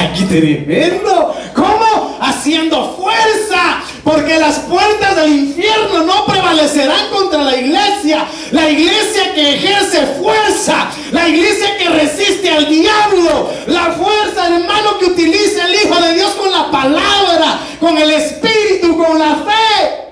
[0.00, 1.34] Aquí tremendo.
[1.54, 2.16] ¿Cómo?
[2.20, 3.73] Haciendo fuerza.
[4.04, 8.26] Porque las puertas del infierno no prevalecerán contra la iglesia.
[8.50, 10.90] La iglesia que ejerce fuerza.
[11.10, 13.50] La iglesia que resiste al diablo.
[13.66, 18.96] La fuerza, hermano, que utiliza el Hijo de Dios con la palabra, con el Espíritu,
[18.98, 20.04] con la fe.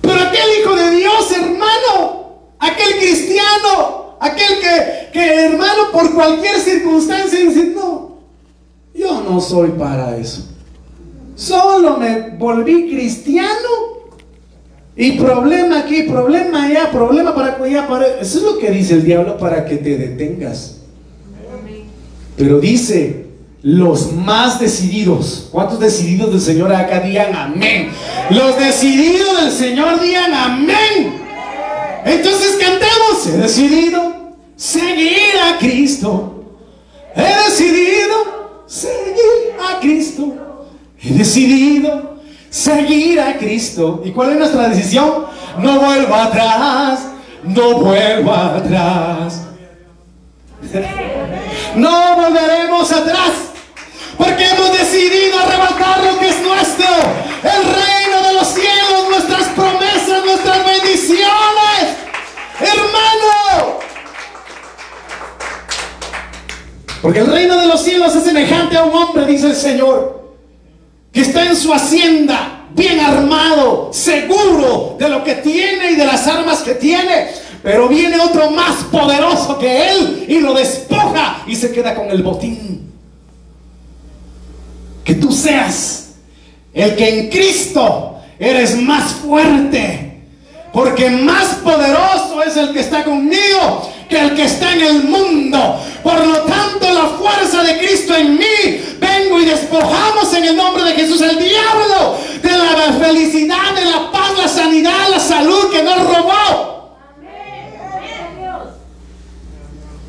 [0.00, 7.40] Pero aquel Hijo de Dios, hermano, aquel cristiano, Aquel que, que hermano, por cualquier circunstancia
[7.40, 8.18] dice, no,
[8.94, 10.42] yo no soy para eso.
[11.42, 13.48] Solo me volví cristiano
[14.94, 18.06] y problema aquí, problema allá, problema para allá, para...
[18.20, 20.76] Eso es lo que dice el diablo para que te detengas.
[22.36, 23.26] Pero dice,
[23.60, 25.48] los más decididos.
[25.50, 27.88] ¿Cuántos decididos del Señor acá digan amén?
[28.30, 31.22] Los decididos del Señor digan amén.
[32.04, 34.14] Entonces cantemos, he decidido
[34.54, 36.44] seguir a Cristo.
[37.16, 40.51] He decidido seguir a Cristo.
[41.04, 44.02] He decidido seguir a Cristo.
[44.04, 45.26] ¿Y cuál es nuestra decisión?
[45.58, 47.08] No vuelvo atrás,
[47.42, 49.42] no vuelvo atrás.
[51.74, 53.32] No volveremos atrás,
[54.16, 56.86] porque hemos decidido arrebatar lo que es nuestro,
[57.42, 61.22] el reino de los cielos, nuestras promesas, nuestras bendiciones.
[62.60, 63.80] Hermano.
[67.02, 70.21] Porque el reino de los cielos es semejante a un hombre, dice el Señor,
[71.12, 76.26] que está en su hacienda, bien armado, seguro de lo que tiene y de las
[76.26, 77.28] armas que tiene.
[77.62, 82.22] Pero viene otro más poderoso que él y lo despoja y se queda con el
[82.22, 82.90] botín.
[85.04, 86.14] Que tú seas
[86.72, 90.12] el que en Cristo eres más fuerte
[90.72, 95.80] porque más poderoso es el que está conmigo que el que está en el mundo.
[96.02, 100.84] Por lo tanto, la fuerza de Cristo en mí, vengo y despojamos en el nombre
[100.84, 105.82] de Jesús el diablo de la felicidad, de la paz, la sanidad, la salud que
[105.82, 106.72] nos robó.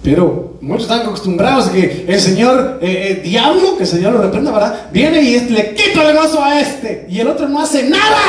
[0.03, 4.21] Pero muchos están acostumbrados a que el Señor, eh, eh, diablo, que el Señor lo
[4.21, 4.89] reprenda, ¿verdad?
[4.91, 8.19] Viene y le quita el gozo a este y el otro no hace nada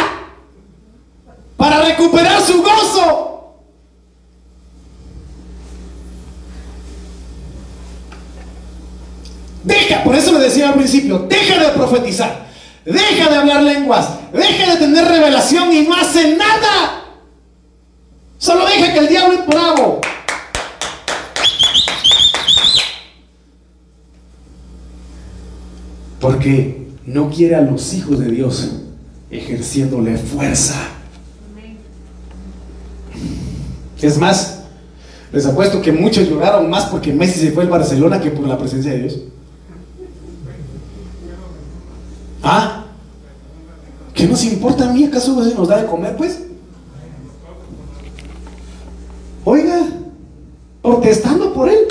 [1.56, 3.33] para recuperar su gozo.
[9.64, 12.46] Deja, por eso le decía al principio, deja de profetizar,
[12.84, 17.04] deja de hablar lenguas, deja de tener revelación y no hace nada.
[18.36, 20.00] Solo deja que el diablo es bravo.
[26.20, 28.70] Porque no quiere a los hijos de Dios
[29.30, 30.76] ejerciéndole fuerza.
[34.00, 34.64] Es más,
[35.32, 38.58] les apuesto que muchos lloraron más porque Messi se fue al Barcelona que por la
[38.58, 39.18] presencia de Dios.
[42.44, 42.84] ¿Ah?
[44.12, 45.04] ¿Qué nos importa a mí?
[45.04, 46.42] ¿Acaso nos da de comer, pues?
[49.44, 49.88] Oiga,
[50.82, 51.88] protestando por él.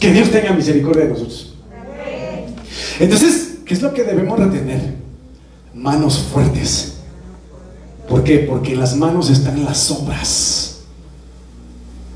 [0.00, 1.54] Que Dios tenga misericordia de nosotros.
[2.98, 4.94] Entonces, ¿qué es lo que debemos retener?
[5.74, 6.94] Manos fuertes
[8.08, 8.38] ¿Por qué?
[8.40, 10.73] Porque en las manos están las obras.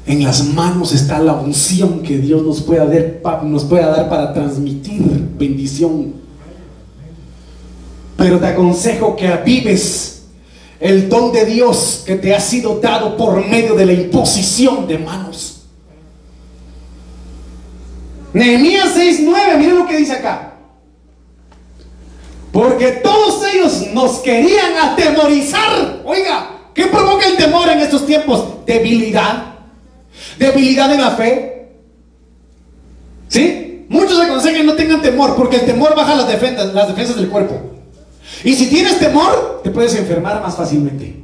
[0.08, 5.02] En las manos está la unción que Dios nos pueda dar, para transmitir
[5.36, 6.14] bendición.
[8.16, 10.22] Pero te aconsejo que avives
[10.80, 14.96] el don de Dios que te ha sido dado por medio de la imposición de
[14.96, 15.64] manos.
[18.32, 20.54] Nehemías 6:9, miren lo que dice acá.
[22.50, 26.00] Porque todos ellos nos querían atemorizar.
[26.06, 28.64] Oiga, ¿qué provoca el temor en estos tiempos?
[28.64, 29.57] Debilidad.
[30.38, 31.68] Debilidad en la fe.
[33.28, 33.86] ¿Sí?
[33.88, 37.28] Muchos aconsejan que no tengan temor porque el temor baja las defensas, las defensas del
[37.28, 37.60] cuerpo.
[38.44, 41.16] Y si tienes temor, te puedes enfermar más fácilmente.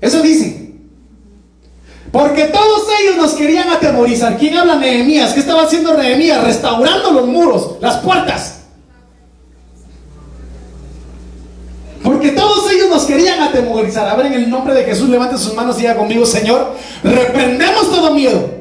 [0.00, 0.72] Eso dice.
[2.10, 4.38] Porque todos ellos nos querían atemorizar.
[4.38, 5.34] ¿Quién habla Nehemías?
[5.34, 6.42] ¿Qué estaba haciendo Nehemías?
[6.42, 8.60] Restaurando los muros, las puertas.
[12.02, 12.57] Porque todos
[12.88, 14.08] nos querían atemorizar.
[14.08, 17.90] A ver, en el nombre de Jesús, levante sus manos y diga conmigo, Señor, reprendemos
[17.90, 18.58] todo miedo.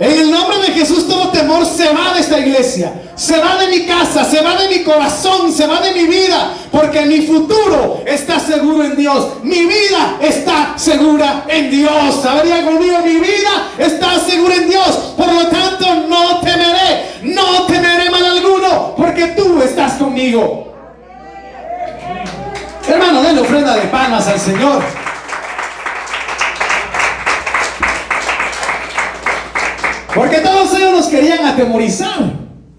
[0.00, 3.66] En el nombre de Jesús todo temor se va de esta iglesia, se va de
[3.66, 8.04] mi casa, se va de mi corazón, se va de mi vida, porque mi futuro
[8.06, 12.22] está seguro en Dios, mi vida está segura en Dios.
[12.22, 18.08] Sabría conmigo, mi vida está segura en Dios, por lo tanto no temeré, no temeré
[18.08, 20.67] mal alguno, porque tú estás conmigo.
[22.88, 24.82] Hermano, denle ofrenda de palmas al Señor.
[30.14, 32.32] Porque todos ellos nos querían atemorizar,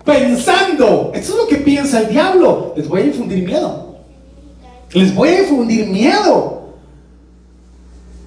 [0.04, 4.00] pensando, esto es lo que piensa el diablo, les voy a infundir miedo.
[4.91, 6.74] Les voy a infundir miedo.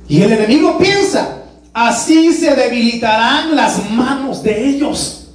[0.09, 1.42] Y el enemigo piensa,
[1.75, 5.31] así se debilitarán las manos de ellos.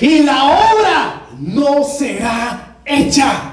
[0.00, 3.51] Y la obra no será hecha.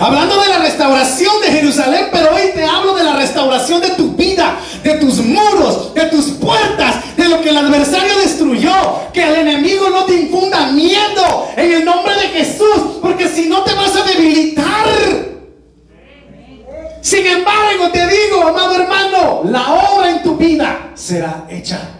[0.00, 4.12] Hablando de la restauración de Jerusalén, pero hoy te hablo de la restauración de tu
[4.12, 8.72] vida, de tus muros, de tus puertas, de lo que el adversario destruyó.
[9.12, 13.62] Que el enemigo no te infunda miedo en el nombre de Jesús, porque si no
[13.62, 14.64] te vas a debilitar.
[17.00, 21.93] Sin embargo, te digo, amado hermano, la obra en tu vida será hecha.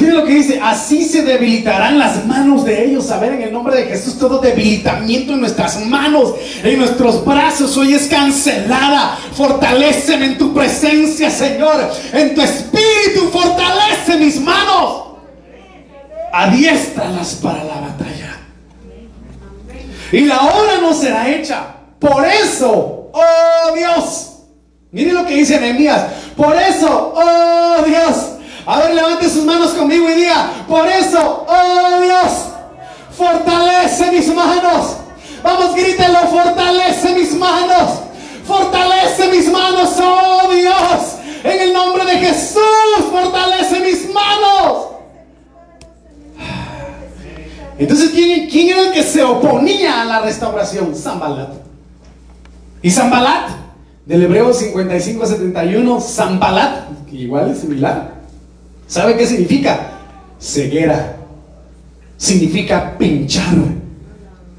[0.00, 3.10] Miren lo que dice, así se debilitarán las manos de ellos.
[3.10, 7.76] A ver, en el nombre de Jesús, todo debilitamiento en nuestras manos, en nuestros brazos,
[7.76, 9.18] hoy es cancelada.
[9.34, 11.90] Fortalecen en tu presencia, Señor.
[12.12, 15.04] En tu espíritu, fortalece mis manos.
[16.32, 18.38] Adiéstralas para la batalla.
[20.12, 21.74] Y la obra no será hecha.
[21.98, 24.28] Por eso, oh Dios.
[24.90, 26.04] Miren lo que dice Nehemías.
[26.36, 28.32] Por eso, oh Dios
[28.64, 32.32] a ver, levante sus manos conmigo y diga, por eso, oh Dios,
[33.16, 34.96] fortalece mis manos.
[35.42, 38.00] Vamos, grítelo, fortalece mis manos.
[38.46, 41.16] Fortalece mis manos, oh Dios.
[41.42, 42.60] En el nombre de Jesús,
[43.10, 44.86] fortalece mis manos.
[47.78, 50.94] Entonces, ¿quién, ¿quién, era el que se oponía a la restauración?
[50.94, 51.50] Zambalat.
[52.80, 53.50] ¿Y Zambalat?
[54.06, 58.21] Del hebreo 55-71, Zambalat, igual similar.
[58.92, 60.00] ¿Sabe qué significa?
[60.38, 61.16] Ceguera.
[62.18, 63.56] Significa pinchar,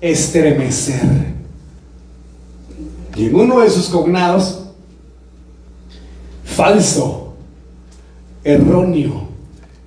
[0.02, 1.04] estremecer.
[3.16, 4.70] Y en uno de sus cognados,
[6.44, 7.36] falso,
[8.44, 9.28] erróneo,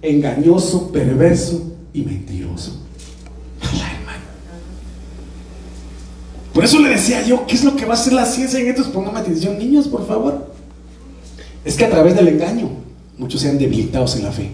[0.00, 2.80] engañoso, perverso y mentiroso.
[6.54, 8.68] Por eso le decía yo, ¿qué es lo que va a hacer la ciencia en
[8.68, 8.86] estos?
[8.86, 10.54] Póngame atención, niños, por favor.
[11.64, 12.85] Es que a través del engaño
[13.18, 14.50] muchos sean debilitados en la fe.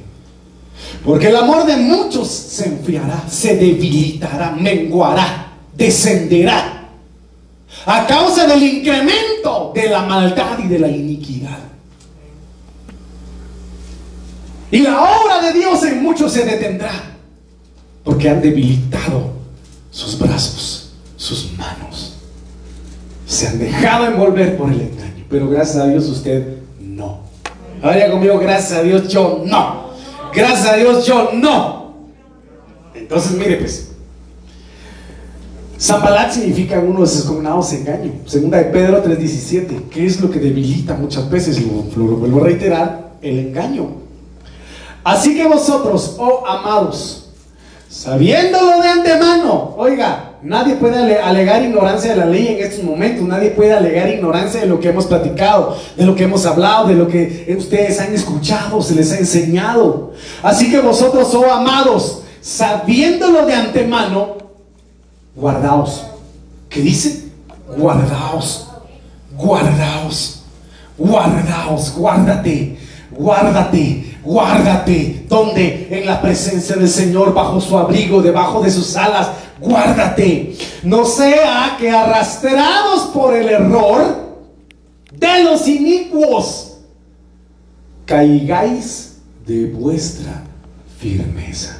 [1.04, 6.90] Porque el amor de muchos se enfriará, se debilitará, menguará, descenderá.
[7.86, 11.58] A causa del incremento de la maldad y de la iniquidad.
[14.70, 16.92] Y la obra de Dios en muchos se detendrá.
[18.04, 19.32] Porque han debilitado
[19.90, 22.14] sus brazos, sus manos.
[23.26, 25.24] Se han dejado envolver por el engaño.
[25.28, 26.61] Pero gracias a Dios usted.
[27.82, 29.90] Ahora conmigo, gracias a Dios, yo no.
[30.32, 31.94] Gracias a Dios, yo no.
[32.94, 33.88] Entonces, mire, pues.
[35.80, 38.12] Zambalat significa uno de esos condenados engaño.
[38.24, 39.88] Segunda de Pedro 3:17.
[39.90, 41.60] ¿Qué es lo que debilita muchas veces?
[41.60, 43.88] Lo, lo vuelvo a reiterar: el engaño.
[45.02, 47.21] Así que vosotros, oh amados,
[47.92, 53.24] sabiéndolo de antemano, oiga, Nadie puede alegar ignorancia de la ley en estos momentos.
[53.26, 56.94] Nadie puede alegar ignorancia de lo que hemos platicado, de lo que hemos hablado, de
[56.94, 60.12] lo que ustedes han escuchado, se les ha enseñado.
[60.42, 64.36] Así que vosotros, oh amados, sabiéndolo de antemano,
[65.36, 66.06] guardaos.
[66.68, 67.28] ¿Qué dice?
[67.76, 68.68] Guardaos,
[69.36, 70.42] guardaos,
[70.98, 72.78] guardaos, guárdate,
[73.12, 75.26] guárdate guárdate.
[75.28, 80.56] donde En la presencia del Señor, bajo su abrigo, debajo de sus alas, guárdate.
[80.82, 84.22] No sea que arrastrados por el error
[85.12, 86.78] de los inicuos,
[88.04, 90.42] caigáis de vuestra
[90.98, 91.78] firmeza.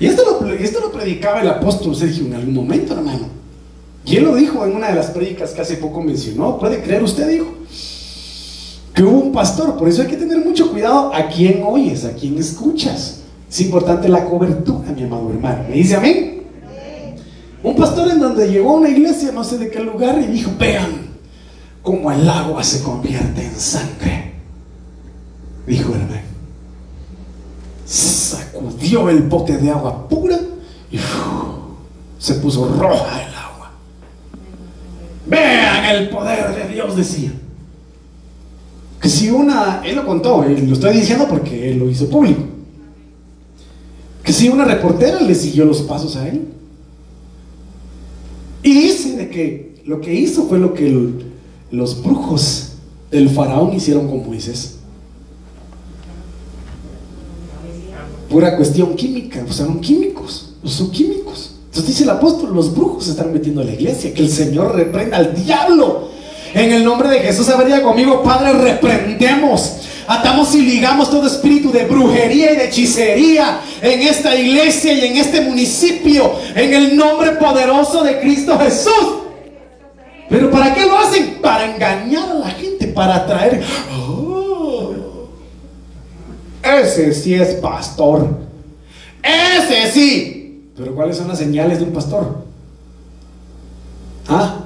[0.00, 3.28] Y esto lo, esto lo predicaba el apóstol Sergio en algún momento, hermano.
[4.04, 6.58] Y él lo dijo en una de las predicas que hace poco mencionó.
[6.58, 7.54] ¿Puede creer usted, dijo?
[8.94, 9.76] Que hubo un pastor.
[9.76, 13.22] Por eso hay que tener mucho cuidado a quién oyes, a quién escuchas.
[13.50, 15.64] Es importante la cobertura, mi amado hermano.
[15.68, 16.44] ¿Me dice amén?
[17.62, 20.52] Un pastor en donde llegó a una iglesia, no sé de qué lugar, y dijo,
[20.58, 21.14] vean
[21.82, 24.34] cómo el agua se convierte en sangre.
[25.66, 26.22] Dijo hermano.
[27.86, 30.38] Sacudió el bote de agua pura
[30.90, 30.98] y
[32.18, 33.70] se puso roja el agua.
[35.26, 37.32] Vean el poder de Dios, decía.
[39.04, 42.40] Que si una, él lo contó, y lo estoy diciendo porque él lo hizo público.
[44.22, 46.48] Que si una reportera le siguió los pasos a él.
[48.62, 50.90] Y dice de que lo que hizo fue lo que
[51.70, 52.76] los brujos
[53.10, 54.76] del faraón hicieron con Moisés.
[58.30, 61.56] Pura cuestión química, usaron químicos, usó químicos.
[61.66, 64.74] Entonces dice el apóstol, los brujos se están metiendo a la iglesia, que el Señor
[64.74, 66.13] reprenda al diablo.
[66.54, 71.84] En el nombre de Jesús, habría conmigo, Padre, reprendemos atamos y ligamos todo espíritu de
[71.84, 78.02] brujería y de hechicería en esta iglesia y en este municipio, en el nombre poderoso
[78.02, 79.22] de Cristo Jesús.
[80.28, 81.38] Pero ¿para qué lo hacen?
[81.40, 83.62] Para engañar a la gente, para atraer.
[83.92, 84.94] Oh,
[86.62, 88.28] ese sí es pastor.
[89.22, 90.70] Ese sí.
[90.76, 92.44] Pero ¿cuáles son las señales de un pastor?
[94.28, 94.63] ¿Ah?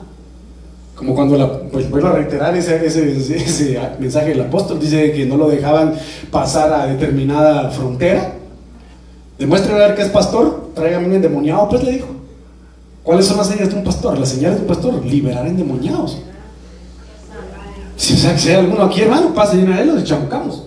[0.99, 5.37] Como cuando la, pues vuelvo a reiterar ese, ese, mensaje del apóstol, dice que no
[5.37, 5.95] lo dejaban
[6.29, 8.33] pasar a determinada frontera.
[9.39, 12.09] Demuestre ver que es pastor, tráigame un endemoniado, pues le dijo.
[13.05, 14.19] ¿Cuáles son las señales de un pastor?
[14.19, 16.19] Las señales de un pastor, liberar endemoniados.
[17.97, 20.65] Si, o si hay alguno aquí, hermano, pase de una de los chamucamos.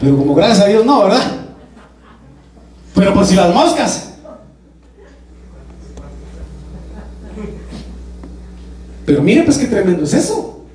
[0.00, 1.32] Pero como gracias a Dios no, ¿verdad?
[2.94, 4.07] Pero por si las moscas.
[9.08, 10.66] Pero mire pues qué tremendo es eso.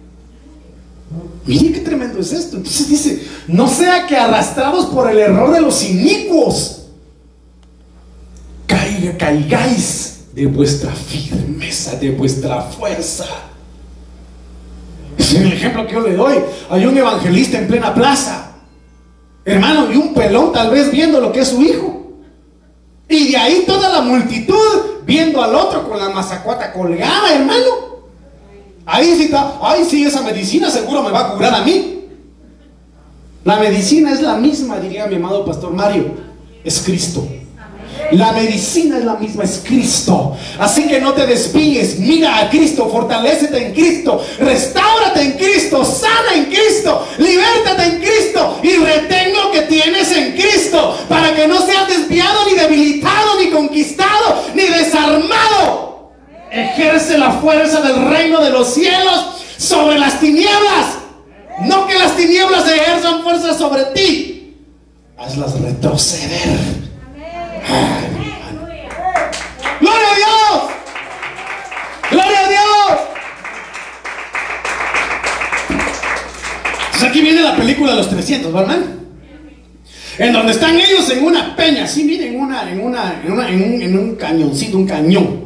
[1.45, 2.57] Mire qué tremendo es esto.
[2.57, 6.85] Entonces dice, no sea que arrastrados por el error de los inicuos,
[8.65, 13.27] caiga, caigáis de vuestra firmeza, de vuestra fuerza.
[15.15, 16.39] Es el ejemplo que yo le doy.
[16.71, 18.53] Hay un evangelista en plena plaza,
[19.45, 22.13] hermano, y un pelón tal vez viendo lo que es su hijo.
[23.07, 27.92] Y de ahí toda la multitud viendo al otro con la mazacuata colgada, hermano.
[28.85, 32.01] Ahí sí está, ay sí, esa medicina seguro me va a curar a mí.
[33.45, 36.11] La medicina es la misma, diría mi amado pastor Mario,
[36.63, 37.25] es Cristo.
[38.11, 40.35] La medicina es la misma, es Cristo.
[40.59, 46.35] Así que no te desvíes, mira a Cristo, fortalecete en Cristo, restáurate en Cristo, sana
[46.35, 51.61] en Cristo, libértate en Cristo y retén lo que tienes en Cristo para que no
[51.61, 55.92] seas desviado, ni debilitado, ni conquistado, ni desarmado
[56.53, 60.99] ejerce la fuerza del reino de los cielos sobre las tinieblas.
[61.61, 64.55] No que las tinieblas ejerzan fuerza sobre ti.
[65.17, 66.59] Hazlas retroceder.
[69.79, 70.71] Gloria a Dios.
[72.11, 72.99] Gloria a Dios.
[76.85, 78.77] Entonces aquí viene la película de los 300, ¿verdad?
[80.19, 83.63] En donde están ellos en una peña, sí, miren, una, en, una, en, una, en,
[83.63, 85.42] un, en un cañoncito, un cañón.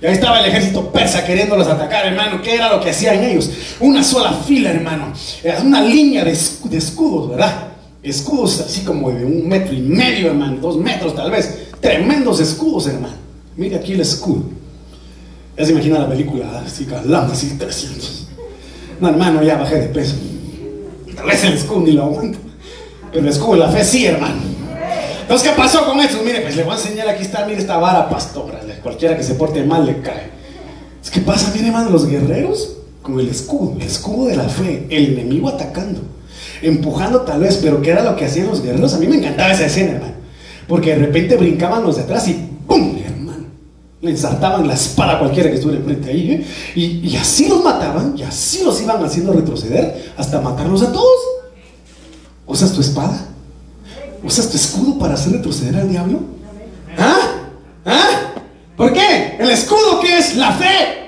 [0.00, 2.42] Y ahí estaba el ejército persa queriéndolos atacar, hermano.
[2.42, 3.50] ¿Qué era lo que hacían ellos?
[3.80, 5.12] Una sola fila, hermano.
[5.42, 7.68] Era una línea de, escudos, ¿verdad?
[8.02, 10.58] Escudos así como de un metro y medio, hermano.
[10.60, 11.68] Dos metros tal vez.
[11.80, 13.14] Tremendos escudos, hermano.
[13.56, 14.44] Mire aquí el escudo.
[15.56, 18.26] Ya se imagina la película, así calando, así 300.
[19.00, 20.16] No, hermano, ya bajé de peso.
[21.14, 22.38] Tal vez el escudo ni lo aguanto.
[23.10, 24.42] Pero el escudo de la fe sí, hermano.
[25.22, 26.22] Entonces, ¿qué pasó con estos?
[26.22, 28.60] Mire, pues le voy a enseñar, aquí está, mire esta vara pastora.
[28.86, 30.30] Cualquiera que se porte mal le cae.
[31.12, 31.50] ¿Qué pasa?
[31.52, 36.02] Mire, hermano, los guerreros con el escudo, el escudo de la fe, el enemigo atacando,
[36.62, 38.94] empujando tal vez, pero ¿qué era lo que hacían los guerreros?
[38.94, 40.14] A mí me encantaba esa escena, hermano.
[40.68, 42.34] Porque de repente brincaban los de atrás y
[42.64, 42.96] ¡pum!
[43.04, 43.46] hermano.
[44.02, 46.30] Le ensartaban la espada a cualquiera que estuviera enfrente ahí.
[46.30, 46.46] ¿eh?
[46.76, 51.18] Y, y así los mataban, y así los iban haciendo retroceder hasta matarlos a todos.
[52.46, 53.20] ¿Usas tu espada?
[54.22, 56.20] ¿Usas tu escudo para hacer retroceder al diablo?
[56.96, 57.35] ¿Ah?
[58.76, 59.36] ¿Por qué?
[59.38, 60.36] ¿El escudo qué es?
[60.36, 61.06] La fe.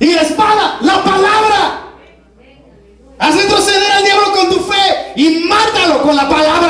[0.00, 1.82] Y la espada, la palabra.
[3.18, 6.65] Haz retroceder al diablo con tu fe y mátalo con la palabra.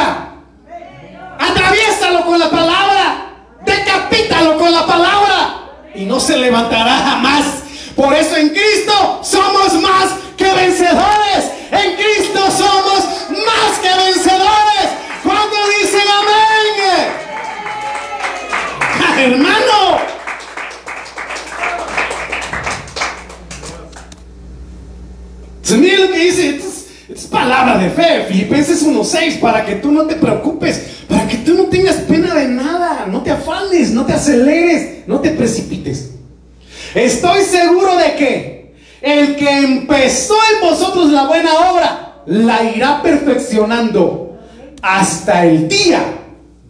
[36.96, 44.38] Estoy seguro de que el que empezó en vosotros la buena obra, la irá perfeccionando
[44.80, 46.02] hasta el día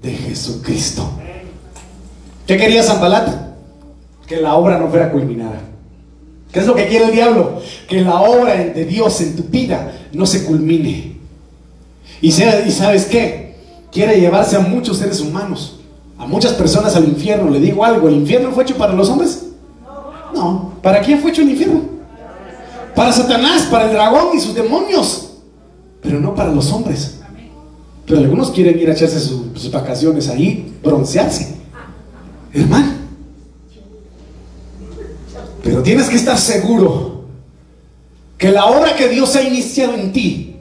[0.02, 1.08] de Jesucristo.
[2.44, 3.28] ¿Qué quería Zambalat?
[4.26, 5.60] Que la obra no fuera culminada.
[6.50, 7.62] ¿Qué es lo que quiere el diablo?
[7.88, 11.18] Que la obra de Dios en tu vida no se culmine.
[12.20, 13.54] Y, y sabes qué?
[13.92, 15.78] Quiere llevarse a muchos seres humanos,
[16.18, 17.48] a muchas personas al infierno.
[17.48, 19.44] Le digo algo, ¿el infierno fue hecho para los hombres?
[20.36, 20.74] No.
[20.82, 21.80] ¿Para quién fue hecho el infierno?
[22.94, 25.30] Para Satanás, para el dragón y sus demonios.
[26.02, 27.20] Pero no para los hombres.
[28.04, 31.56] Pero algunos quieren ir a echarse sus vacaciones ahí, broncearse.
[32.52, 32.92] Hermano.
[35.62, 37.24] Pero tienes que estar seguro
[38.38, 40.56] que la obra que Dios ha iniciado en ti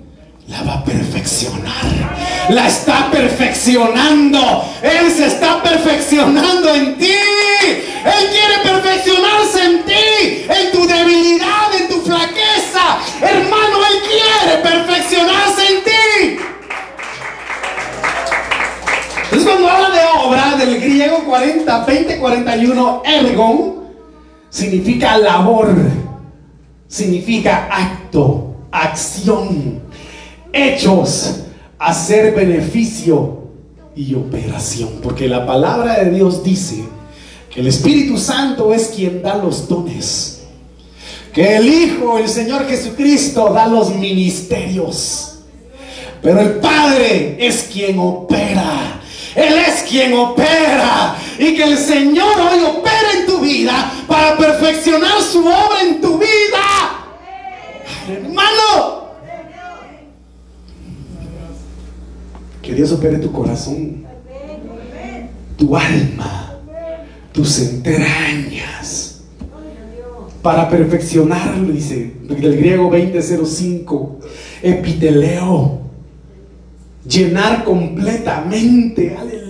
[0.48, 2.16] la va a perfeccionar.
[2.50, 4.64] La está perfeccionando.
[4.82, 7.12] Él se está perfeccionando en ti.
[7.72, 13.00] Él quiere perfeccionarse en ti, en tu debilidad, en tu flaqueza.
[13.22, 16.46] Hermano, Él quiere perfeccionarse en ti.
[19.24, 23.76] Entonces cuando habla de obra, del griego 40, 20, 41, ergon,
[24.50, 25.76] significa labor,
[26.88, 29.82] significa acto, acción,
[30.54, 31.42] hechos,
[31.80, 33.40] hacer beneficio
[33.96, 35.00] y operación.
[35.02, 36.86] Porque la palabra de Dios dice
[37.56, 40.42] que el Espíritu Santo es quien da los dones.
[41.34, 45.38] Que el Hijo, el Señor Jesucristo, da los ministerios.
[46.22, 49.00] Pero el Padre es quien opera.
[49.34, 51.16] Él es quien opera.
[51.40, 56.18] Y que el Señor hoy opera en tu vida para perfeccionar su obra en tu
[56.18, 57.06] vida.
[58.10, 59.06] Hermano,
[62.62, 64.04] Que Dios opere tu corazón,
[65.56, 66.45] tu alma,
[67.36, 69.22] tus entrañas.
[70.42, 74.20] Para perfeccionarlo, dice del griego 2005,
[74.62, 75.82] epiteleo.
[77.08, 79.16] Llenar completamente.
[79.16, 79.45] Aleluya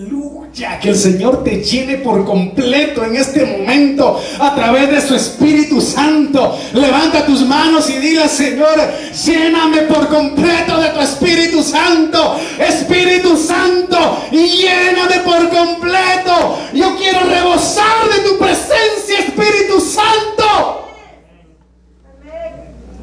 [0.56, 5.14] ya que el Señor te llene por completo en este momento a través de su
[5.14, 6.58] Espíritu Santo.
[6.74, 8.80] Levanta tus manos y dile, Señor,
[9.26, 12.40] lléname por completo de tu Espíritu Santo.
[12.58, 16.58] Espíritu Santo, y lléname por completo.
[16.74, 20.94] Yo quiero rebosar de tu presencia, Espíritu Santo.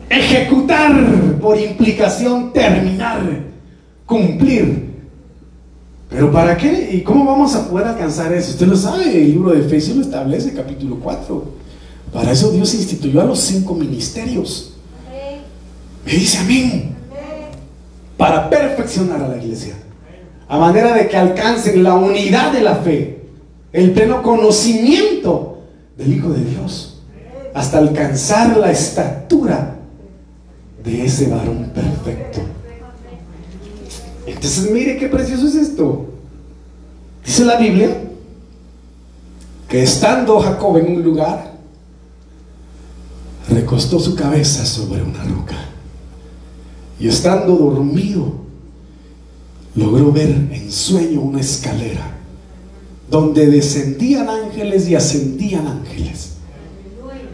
[0.09, 0.93] Ejecutar
[1.39, 3.21] por implicación, terminar,
[4.07, 4.92] cumplir
[6.13, 6.91] pero ¿para qué?
[6.93, 8.51] ¿Y cómo vamos a poder alcanzar eso?
[8.51, 11.45] Usted lo sabe, el libro de Efesios lo establece, capítulo 4.
[12.13, 14.75] Para eso Dios instituyó a los cinco ministerios.
[16.05, 16.97] Me dice amén.
[18.19, 19.75] Para perfeccionar a la iglesia.
[20.49, 23.23] A manera de que alcancen la unidad de la fe,
[23.73, 25.63] el pleno conocimiento
[25.97, 27.01] del Hijo de Dios,
[27.55, 29.77] hasta alcanzar la estatura
[30.85, 32.41] de ese varón perfecto.
[34.27, 36.07] Entonces mire qué precioso es esto.
[37.25, 37.97] Dice la Biblia
[39.69, 41.55] que estando Jacob en un lugar,
[43.49, 45.57] recostó su cabeza sobre una roca.
[47.01, 48.33] Y estando dormido,
[49.75, 52.19] logró ver en sueño una escalera
[53.11, 56.35] donde descendían ángeles y ascendían ángeles.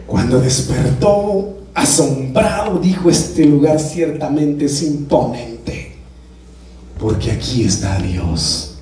[0.07, 5.88] Cuando despertó, asombrado, dijo, este lugar ciertamente es imponente
[6.99, 8.75] porque aquí está Dios.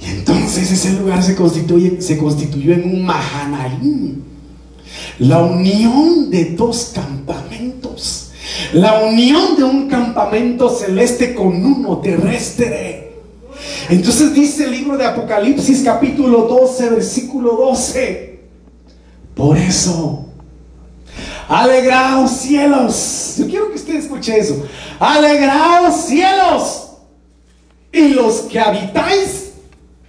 [0.00, 4.22] Y entonces ese lugar se, constituye, se constituyó en un Mahanaim,
[5.18, 8.32] la unión de dos campamentos,
[8.72, 13.12] la unión de un campamento celeste con uno terrestre.
[13.88, 18.40] Entonces dice el libro de Apocalipsis capítulo 12, versículo 12.
[19.34, 20.26] Por eso,
[21.46, 23.34] alegraos cielos.
[23.38, 24.64] Yo quiero que usted escuche eso.
[24.98, 26.79] Alegraos cielos
[27.92, 29.52] y los que habitáis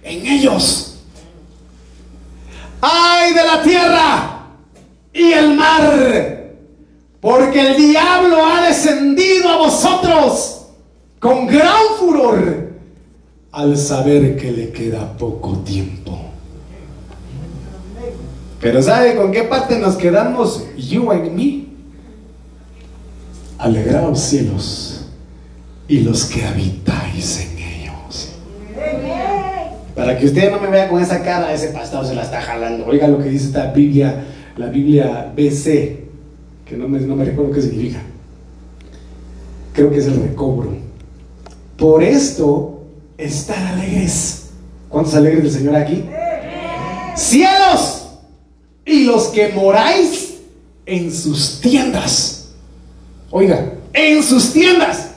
[0.02, 0.98] en ellos.
[2.80, 4.46] Ay de la tierra
[5.12, 6.54] y el mar,
[7.20, 10.66] porque el diablo ha descendido a vosotros
[11.20, 12.72] con gran furor
[13.52, 16.18] al saber que le queda poco tiempo.
[18.60, 20.64] Pero ¿sabe con qué parte nos quedamos?
[20.76, 21.66] You and me.
[23.58, 25.04] Alegraos cielos
[25.86, 27.61] y los que habitáis en
[29.94, 32.86] para que usted no me vea con esa cara, ese pastor se la está jalando.
[32.86, 34.24] Oiga lo que dice esta Biblia,
[34.56, 36.04] la Biblia BC,
[36.64, 38.00] que no me, no me recuerdo qué significa.
[39.72, 40.70] Creo que es el recobro.
[41.76, 42.82] Por esto
[43.16, 44.50] estar alegres.
[44.88, 46.04] ¿Cuántos alegres del Señor aquí?
[47.14, 48.02] Cielos
[48.84, 50.38] y los que moráis
[50.86, 52.50] en sus tiendas.
[53.30, 55.10] Oiga, en sus tiendas.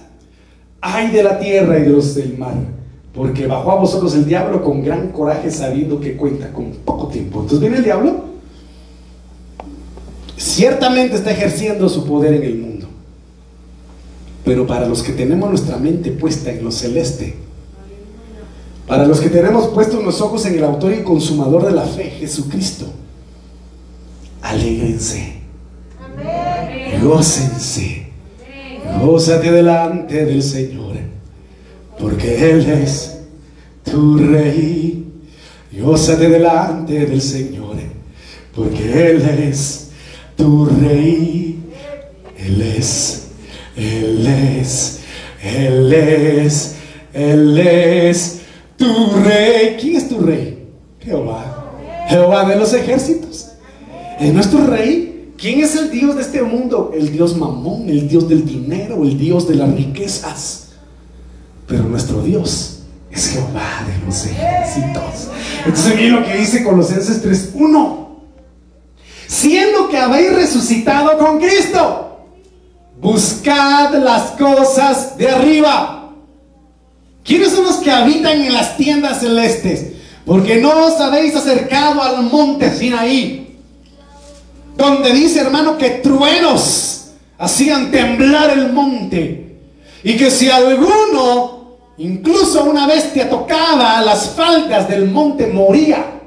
[0.82, 2.54] Ay de la tierra y de los del mar,
[3.16, 7.40] porque bajó a vosotros el diablo con gran coraje sabiendo que cuenta con poco tiempo.
[7.40, 8.26] Entonces viene el diablo,
[10.38, 12.88] ciertamente está ejerciendo su poder en el mundo,
[14.44, 17.36] pero para los que tenemos nuestra mente puesta en lo celeste,
[18.86, 22.12] para los que tenemos puestos los ojos en el autor y consumador de la fe,
[22.20, 22.86] Jesucristo,
[24.42, 25.38] alégrense,
[27.02, 28.08] gócense,
[29.02, 30.95] gózate delante del Señor,
[32.00, 33.18] porque Él es
[33.84, 35.04] tu Rey.
[35.72, 37.76] Gózate delante del Señor,
[38.56, 39.90] porque Él es
[40.36, 41.60] tu Rey.
[42.38, 43.28] Él es,
[43.76, 45.00] Él es,
[45.44, 46.76] Él es,
[47.14, 48.42] Él es
[48.78, 49.78] tu Rey.
[49.80, 50.68] ¿Quién es tu Rey?
[51.02, 51.74] Jehová.
[52.08, 53.52] Jehová de los ejércitos.
[54.20, 55.34] ¿Es nuestro rey?
[55.38, 56.92] ¿Quién es el Dios de este mundo?
[56.96, 60.65] El Dios mamón, el Dios del dinero, el Dios de las riquezas.
[61.68, 62.80] Pero nuestro Dios
[63.12, 65.30] es Jehová de los ejércitos.
[65.66, 68.08] Entonces miren lo que dice Colosenses 3.1.
[69.28, 72.20] Siendo que habéis resucitado con Cristo,
[73.02, 76.14] buscad las cosas de arriba.
[77.24, 79.94] ¿Quiénes son los que habitan en las tiendas celestes?
[80.26, 83.46] Porque no os habéis acercado al monte Sinaí
[84.78, 87.08] donde dice, hermano, que truenos
[87.38, 89.58] hacían temblar el monte.
[90.04, 91.55] Y que si alguno,
[91.98, 96.22] incluso una bestia, tocaba las faldas del monte, moría.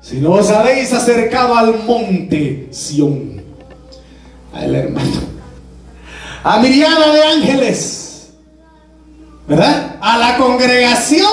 [0.00, 3.42] Si no os habéis acercado al monte Sión,
[4.52, 5.20] al hermano,
[6.44, 8.30] a miriada de ángeles,
[9.48, 9.96] ¿verdad?
[10.00, 11.26] A la congregación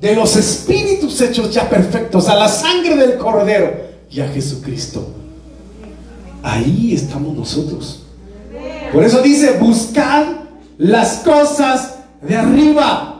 [0.00, 5.06] de los espíritus hechos ya perfectos, a la sangre del cordero y a Jesucristo.
[6.42, 8.04] Ahí estamos nosotros.
[8.92, 10.26] Por eso dice, buscad
[10.78, 13.14] las cosas de arriba.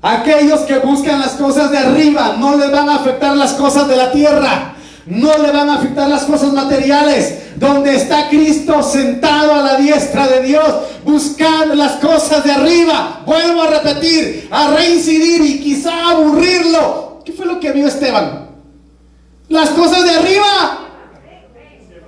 [0.00, 3.96] Aquellos que buscan las cosas de arriba no les van a afectar las cosas de
[3.96, 4.74] la tierra.
[5.06, 7.56] No le van a afectar las cosas materiales.
[7.56, 10.74] Donde está Cristo sentado a la diestra de Dios.
[11.04, 13.22] Buscad las cosas de arriba.
[13.26, 17.22] Vuelvo a repetir, a reincidir y quizá aburrirlo.
[17.24, 18.48] ¿Qué fue lo que vio Esteban?
[19.48, 20.78] Las cosas de arriba.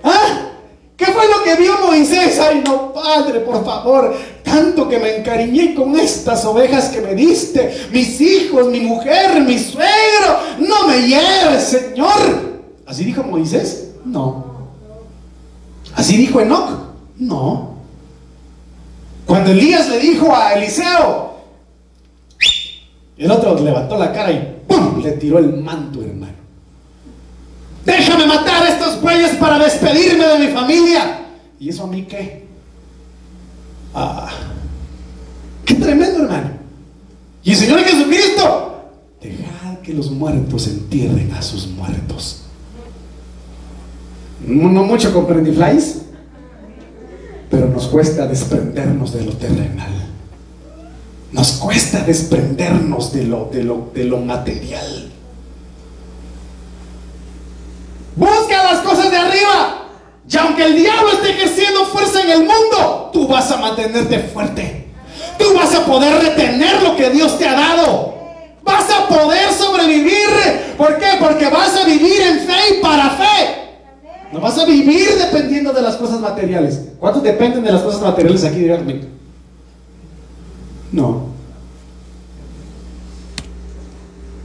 [0.05, 0.51] ¿Ah?
[0.97, 2.39] ¿Qué fue lo que vio Moisés?
[2.39, 4.15] Ay, no, Padre, por favor,
[4.51, 9.59] tanto que me encariñé con estas ovejas que me diste, mis hijos, mi mujer, mi
[9.59, 12.51] suegro, no me lleves, Señor.
[12.85, 13.93] ¿Así dijo Moisés?
[14.05, 14.45] No.
[15.95, 16.71] ¿Así dijo Enoch?
[17.19, 17.75] No.
[19.25, 21.31] Cuando Elías le dijo a Eliseo,
[23.17, 25.01] el otro levantó la cara y ¡pum!
[25.01, 26.33] le tiró el manto, hermano.
[27.85, 31.21] Déjame matar a estos bueyes para despedirme de mi familia.
[31.61, 32.50] ¿Y eso a mí qué?
[33.95, 34.31] Ah,
[35.65, 36.51] qué tremendo, hermano.
[37.43, 42.43] Y el Señor Jesucristo, dejad que los muertos entierren a sus muertos.
[44.47, 46.03] No, no mucho comprendí, flies,
[47.51, 50.09] pero nos cuesta desprendernos de lo terrenal.
[51.33, 55.11] Nos cuesta desprendernos de lo, de lo, de lo material.
[58.17, 59.80] Busca las cosas de arriba.
[60.31, 64.87] Y aunque el diablo esté ejerciendo fuerza en el mundo, tú vas a mantenerte fuerte.
[65.39, 68.15] Tú vas a poder retener lo que Dios te ha dado.
[68.63, 70.29] Vas a poder sobrevivir.
[70.77, 71.07] ¿Por qué?
[71.19, 73.61] Porque vas a vivir en fe y para fe.
[74.33, 76.81] No vas a vivir dependiendo de las cosas materiales.
[77.01, 79.09] ¿Cuántos dependen de las cosas materiales aquí directamente?
[80.93, 81.31] No.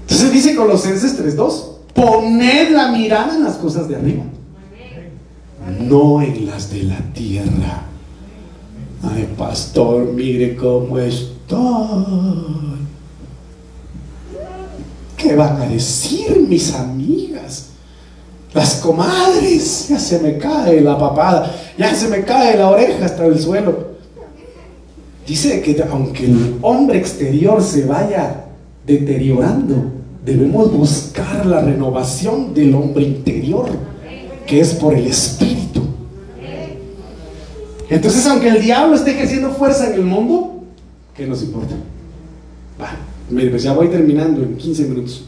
[0.02, 1.76] Entonces dice Colosenses 3.2.
[1.94, 4.24] Poned la mirada en las cosas de arriba,
[5.66, 7.86] no en las de la tierra.
[9.04, 11.26] Ay, pastor, mire cómo estoy.
[15.18, 17.70] ¿Qué van a decir mis amigas?
[18.54, 23.26] Las comadres, ya se me cae la papada, ya se me cae la oreja hasta
[23.26, 23.96] el suelo.
[25.28, 28.46] Dice que aunque el hombre exterior se vaya
[28.86, 29.92] deteriorando,
[30.24, 33.70] debemos buscar la renovación del hombre interior,
[34.46, 35.82] que es por el Espíritu.
[37.90, 40.64] Entonces, aunque el diablo esté ejerciendo fuerza en el mundo,
[41.16, 41.76] ¿qué nos importa?
[42.82, 42.92] Va,
[43.30, 45.26] pues ya voy terminando en 15 minutos.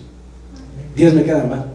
[0.96, 1.66] 10 me quedan, va.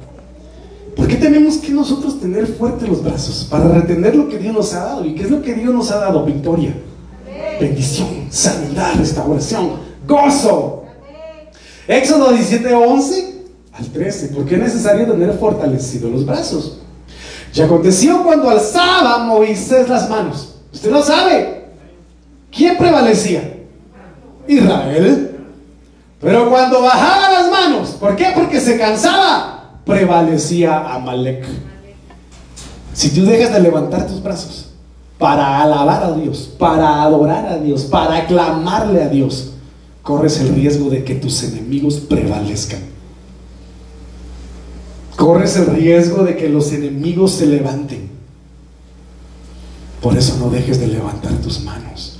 [0.96, 3.46] ¿Por qué tenemos que nosotros tener fuertes los brazos?
[3.48, 5.04] Para retener lo que Dios nos ha dado.
[5.04, 6.24] ¿Y qué es lo que Dios nos ha dado?
[6.24, 6.74] Victoria,
[7.58, 9.70] bendición, sanidad, restauración,
[10.06, 10.84] gozo.
[11.88, 13.34] Éxodo 17, 11
[13.72, 14.28] al 13.
[14.34, 16.81] Porque es necesario tener fortalecidos los brazos.
[17.54, 20.54] Y aconteció cuando alzaba Moisés las manos.
[20.72, 21.66] Usted lo sabe.
[22.50, 23.58] ¿Quién prevalecía?
[24.46, 25.36] Israel.
[26.20, 28.26] Pero cuando bajaba las manos, ¿por qué?
[28.34, 31.44] Porque se cansaba, prevalecía Amalek.
[32.92, 34.68] Si tú dejas de levantar tus brazos
[35.18, 39.54] para alabar a Dios, para adorar a Dios, para aclamarle a Dios,
[40.02, 42.91] corres el riesgo de que tus enemigos prevalezcan.
[45.22, 48.10] Corres el riesgo de que los enemigos se levanten.
[50.00, 52.18] Por eso no dejes de levantar tus manos.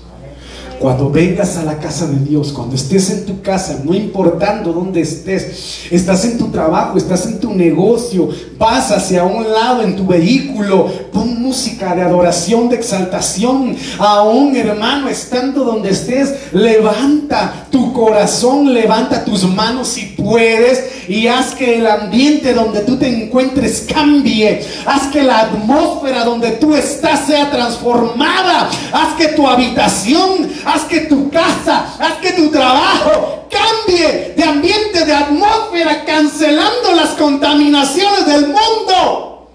[0.78, 5.00] Cuando vengas a la casa de Dios, cuando estés en tu casa, no importando dónde
[5.00, 10.06] estés, estás en tu trabajo, estás en tu negocio, vas hacia un lado en tu
[10.06, 13.74] vehículo, pon música de adoración, de exaltación.
[13.98, 21.54] Aún hermano, estando donde estés, levanta tu corazón, levanta tus manos si puedes y haz
[21.54, 24.64] que el ambiente donde tú te encuentres cambie.
[24.86, 28.70] Haz que la atmósfera donde tú estás sea transformada.
[28.92, 35.04] Haz que tu habitación, haz que tu casa, haz que tu trabajo cambie de ambiente,
[35.04, 39.50] de atmósfera, cancelando las contaminaciones del mundo.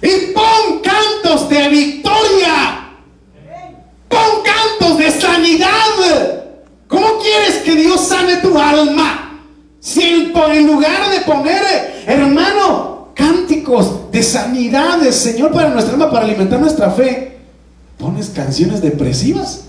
[0.00, 2.90] Y pon cantos de victoria.
[4.08, 6.45] Pon cantos de sanidad.
[6.88, 9.40] ¿Cómo quieres que Dios sane tu alma?
[9.80, 16.24] Si en, lugar de poner, hermano, cánticos de sanidad del Señor para nuestra alma, para
[16.24, 17.38] alimentar nuestra fe,
[17.98, 19.66] pones canciones depresivas.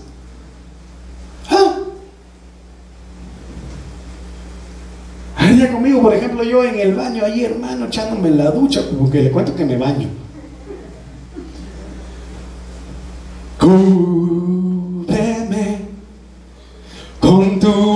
[5.66, 9.54] conmigo, por ejemplo, yo en el baño ahí, hermano, echándome la ducha, porque le cuento
[9.54, 10.08] que me baño.
[13.58, 14.67] Cúbreme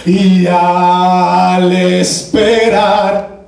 [0.06, 3.40] Y al esperar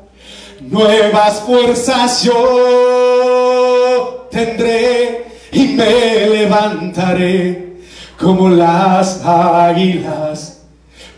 [0.61, 7.62] nuevas fuerzas yo tendré y me levantaré
[8.23, 10.61] como las águilas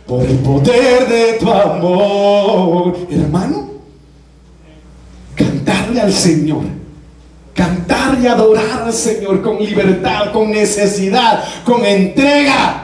[0.06, 2.96] por el poder de tu amor.
[3.10, 3.68] Hermano,
[5.34, 6.64] cantarle al Señor.
[7.54, 12.80] Cantar y adorar al Señor con libertad, con necesidad, con entrega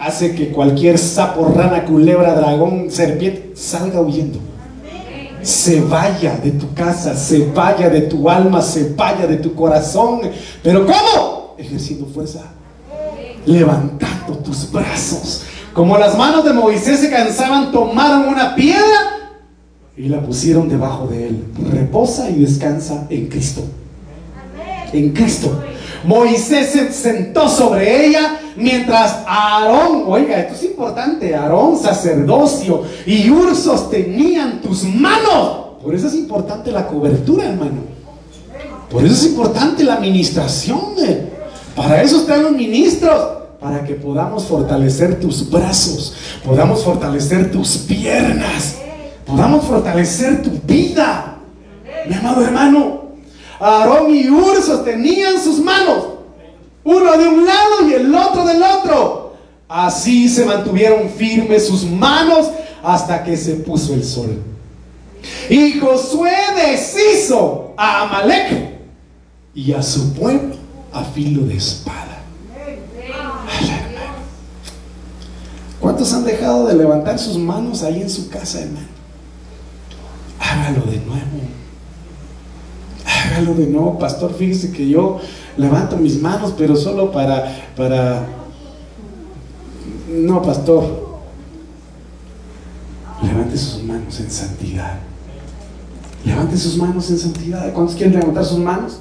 [0.00, 4.40] hace que cualquier sapo, rana, culebra, dragón, serpiente salga huyendo.
[5.42, 10.20] Se vaya de tu casa, se vaya de tu alma, se vaya de tu corazón.
[10.62, 11.54] Pero ¿cómo?
[11.56, 12.52] Ejerciendo fuerza.
[13.46, 15.44] Levantando tus brazos.
[15.72, 19.16] Como las manos de Moisés se cansaban, tomaron una piedra
[19.96, 21.44] y la pusieron debajo de él.
[21.70, 23.62] Reposa y descansa en Cristo.
[24.92, 25.62] En Cristo.
[26.04, 33.54] Moisés se sentó sobre ella mientras Aarón, oiga, esto es importante, Aarón, sacerdocio y Ur
[33.56, 35.66] sostenían tus manos.
[35.82, 37.96] Por eso es importante la cobertura, hermano.
[38.90, 40.80] Por eso es importante la administración.
[40.98, 41.28] Eh.
[41.74, 43.35] Para eso están los ministros.
[43.60, 48.76] Para que podamos fortalecer tus brazos, podamos fortalecer tus piernas,
[49.24, 51.38] podamos fortalecer tu vida.
[52.06, 53.06] Mi amado hermano,
[53.58, 56.04] Aarón y Ur sostenían sus manos,
[56.84, 59.34] uno de un lado y el otro del otro.
[59.68, 62.50] Así se mantuvieron firmes sus manos
[62.82, 64.42] hasta que se puso el sol.
[65.48, 68.76] Y Josué deshizo a Amalek
[69.54, 70.54] y a su pueblo
[70.92, 72.05] a filo de espada.
[75.96, 78.86] ¿Cuántos han dejado de levantar sus manos ahí en su casa, hermano?
[80.38, 81.22] Hágalo de nuevo
[83.06, 85.20] hágalo de nuevo, pastor, fíjese que yo
[85.56, 88.26] levanto mis manos, pero solo para, para,
[90.06, 91.18] no, pastor,
[93.22, 94.98] levante sus manos en santidad.
[96.26, 97.72] Levante sus manos en santidad.
[97.72, 98.98] ¿Cuántos quieren levantar sus manos?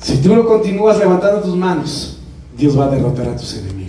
[0.00, 2.18] Si tú lo continúas levantando tus manos,
[2.56, 3.81] Dios va a derrotar a tus enemigos.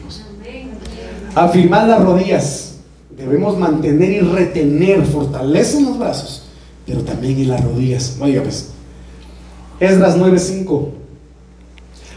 [1.35, 2.75] Afirmar las rodillas.
[3.15, 6.45] Debemos mantener y retener, fortaleza en los brazos,
[6.85, 8.17] pero también en las rodillas.
[8.19, 8.71] Oiga, pues,
[9.79, 10.89] Esdras 9:5.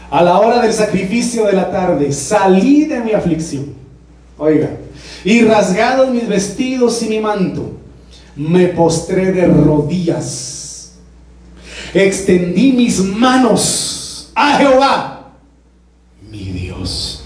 [0.09, 3.73] A la hora del sacrificio de la tarde salí de mi aflicción.
[4.37, 4.69] Oiga,
[5.23, 7.71] y rasgados mis vestidos y mi manto,
[8.35, 10.93] me postré de rodillas.
[11.93, 15.33] Extendí mis manos a Jehová,
[16.29, 17.23] mi Dios.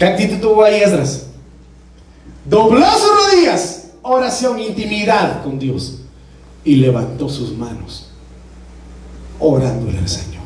[0.00, 1.26] ¿Qué actitud tuvo ahí Esdras?
[2.48, 5.98] Dobló sus rodillas, oración, intimidad con Dios
[6.64, 8.08] y levantó sus manos,
[9.38, 10.40] orándole al Señor.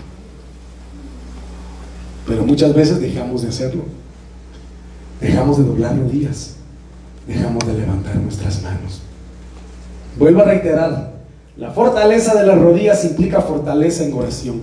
[2.26, 3.84] Pero muchas veces dejamos de hacerlo,
[5.20, 6.56] dejamos de doblar rodillas,
[7.24, 9.02] dejamos de levantar nuestras manos.
[10.18, 11.14] Vuelvo a reiterar,
[11.56, 14.62] la fortaleza de las rodillas implica fortaleza en oración.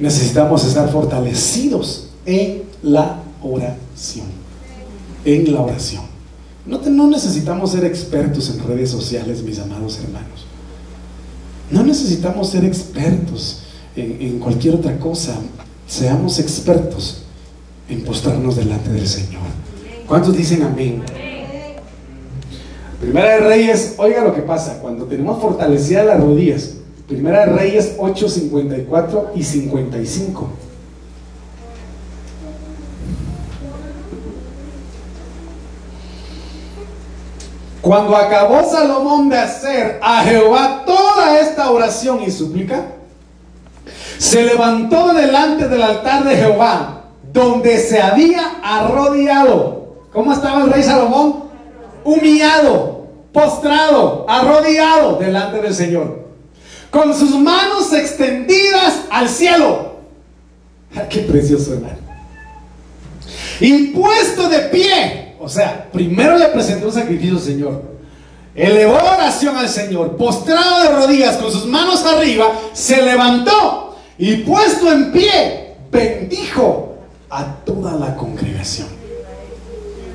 [0.00, 4.26] Necesitamos estar fortalecidos en la oración.
[5.24, 6.02] En la oración.
[6.64, 10.46] No, no necesitamos ser expertos en redes sociales, mis amados hermanos.
[11.70, 13.62] No necesitamos ser expertos
[13.96, 15.34] en, cualquier otra cosa.
[15.86, 17.22] Seamos expertos
[17.88, 19.42] en postrarnos delante del Señor.
[20.06, 21.02] ¿Cuántos dicen amén?
[23.00, 26.70] Primera de Reyes, oiga lo que pasa, cuando tenemos fortalecidas las rodillas,
[27.06, 30.48] Primera de Reyes 8, 54 y 55.
[37.80, 42.86] Cuando acabó Salomón de hacer a Jehová toda esta oración y súplica,
[44.18, 49.94] se levantó delante del altar de Jehová, donde se había arrodillado.
[50.12, 51.44] ¿Cómo estaba el rey Salomón?
[52.02, 56.26] Humillado, postrado, arrodillado delante del Señor,
[56.90, 59.98] con sus manos extendidas al cielo.
[61.08, 61.98] ¡Qué precioso, hermano!
[63.60, 67.82] Y puesto de pie o sea, primero le presentó un sacrificio al Señor.
[68.54, 74.90] Elevó oración al Señor, postrado de rodillas con sus manos arriba, se levantó y puesto
[74.90, 76.96] en pie, bendijo
[77.30, 78.88] a toda la congregación.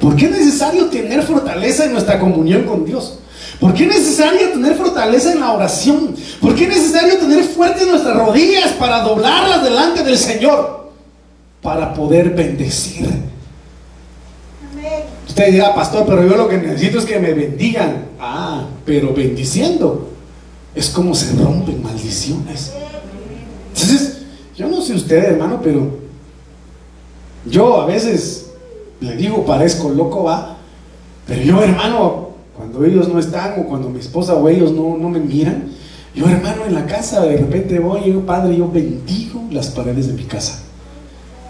[0.02, 3.20] ¿Por qué es necesario tener fortaleza en nuestra comunión con Dios?
[3.62, 6.14] ¿Por qué es necesario tener fortaleza en la oración?
[6.42, 10.92] ¿Por qué es necesario tener fuerte nuestras rodillas para doblarlas delante del Señor?
[11.62, 13.08] Para poder bendecir
[15.34, 18.06] Usted dirá, pastor, pero yo lo que necesito es que me bendigan.
[18.20, 20.10] Ah, pero bendiciendo
[20.76, 22.72] es como se rompen maldiciones.
[23.70, 24.22] Entonces,
[24.56, 25.88] yo no sé usted, hermano, pero
[27.48, 28.52] yo a veces
[29.02, 30.58] le digo, parezco loco, va.
[31.26, 35.10] Pero yo, hermano, cuando ellos no están o cuando mi esposa o ellos no, no
[35.10, 35.64] me miran,
[36.14, 40.26] yo, hermano, en la casa de repente voy, padre, yo bendigo las paredes de mi
[40.26, 40.62] casa.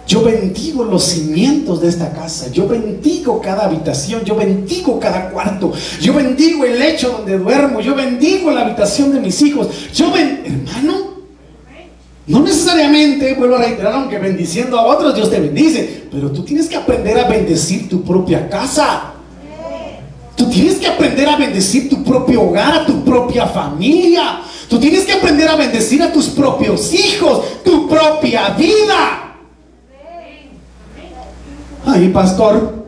[0.06, 2.50] Yo bendigo los cimientos de esta casa.
[2.50, 4.22] Yo bendigo cada habitación.
[4.24, 5.72] Yo bendigo cada cuarto.
[6.00, 7.80] Yo bendigo el lecho donde duermo.
[7.80, 9.68] Yo bendigo la habitación de mis hijos.
[9.94, 10.12] Yo.
[10.14, 11.14] Hermano,
[12.26, 16.04] no necesariamente, vuelvo a reiterar, aunque bendiciendo a otros Dios te bendice.
[16.10, 19.14] Pero tú tienes que aprender a bendecir tu propia casa.
[20.36, 24.40] Tú tienes que aprender a bendecir tu propio hogar, tu propia familia.
[24.68, 29.23] Tú tienes que aprender a bendecir a tus propios hijos, tu propia vida.
[31.86, 32.86] Ay, pastor,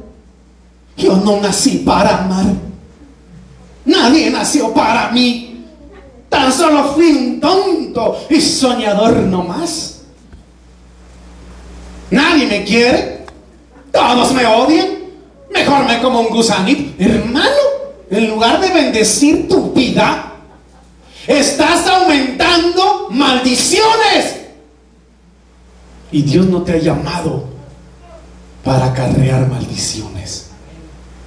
[0.96, 2.46] yo no nací para amar.
[3.84, 5.64] Nadie nació para mí.
[6.28, 10.00] Tan solo fui un tonto y soñador no más.
[12.10, 13.26] Nadie me quiere.
[13.92, 14.88] Todos me odian.
[15.52, 17.02] Mejor me como un gusanito.
[17.02, 17.50] Hermano,
[18.10, 20.32] en lugar de bendecir tu vida,
[21.26, 24.36] estás aumentando maldiciones.
[26.10, 27.55] Y Dios no te ha llamado
[28.66, 30.48] para acarrear maldiciones.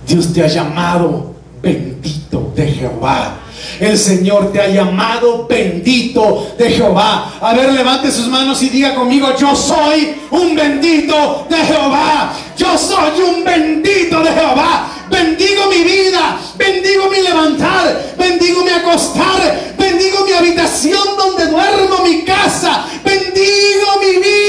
[0.05, 3.37] Dios te ha llamado bendito de Jehová.
[3.79, 7.33] El Señor te ha llamado bendito de Jehová.
[7.39, 12.33] A ver, levante sus manos y diga conmigo, yo soy un bendito de Jehová.
[12.57, 14.87] Yo soy un bendito de Jehová.
[15.09, 22.23] Bendigo mi vida, bendigo mi levantar, bendigo mi acostar, bendigo mi habitación donde duermo, mi
[22.23, 24.48] casa, bendigo mi vida,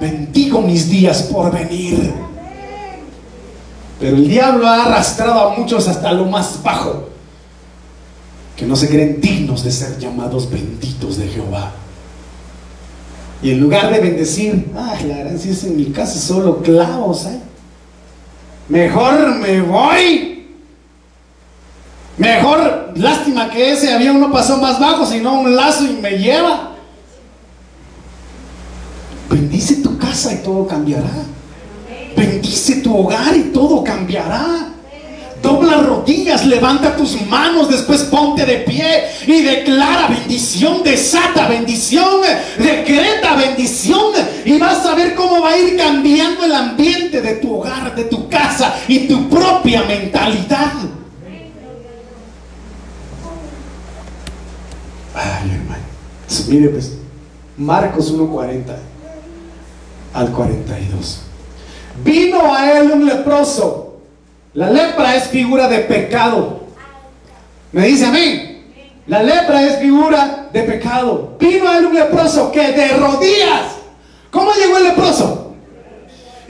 [0.00, 2.12] Bendigo mis días por venir.
[4.00, 7.10] Pero el diablo ha arrastrado a muchos hasta lo más bajo,
[8.56, 11.72] que no se creen dignos de ser llamados benditos de Jehová.
[13.42, 17.40] Y en lugar de bendecir, ay, la gracia es en mi casa solo clavos, ¿eh?
[18.70, 20.46] Mejor me voy.
[22.16, 26.69] Mejor, lástima que ese avión no pasó más bajo, sino un lazo y me lleva.
[29.30, 31.24] Bendice tu casa y todo cambiará.
[32.16, 34.66] Bendice tu hogar y todo cambiará.
[35.40, 42.20] Dobla rodillas, levanta tus manos, después ponte de pie y declara bendición, desata bendición,
[42.58, 44.12] decreta bendición
[44.44, 48.04] y vas a ver cómo va a ir cambiando el ambiente de tu hogar, de
[48.04, 50.72] tu casa y tu propia mentalidad.
[55.14, 55.84] Ay, hermano.
[56.48, 56.92] Mire, pues,
[57.56, 58.89] Marcos 1.40
[60.14, 61.20] al 42.
[62.04, 64.00] Vino a él un leproso.
[64.54, 66.60] La lepra es figura de pecado.
[67.72, 68.64] Me dice a mí.
[69.06, 71.36] La lepra es figura de pecado.
[71.38, 73.80] Vino a él un leproso que de rodillas.
[74.30, 75.54] ¿Cómo llegó el leproso?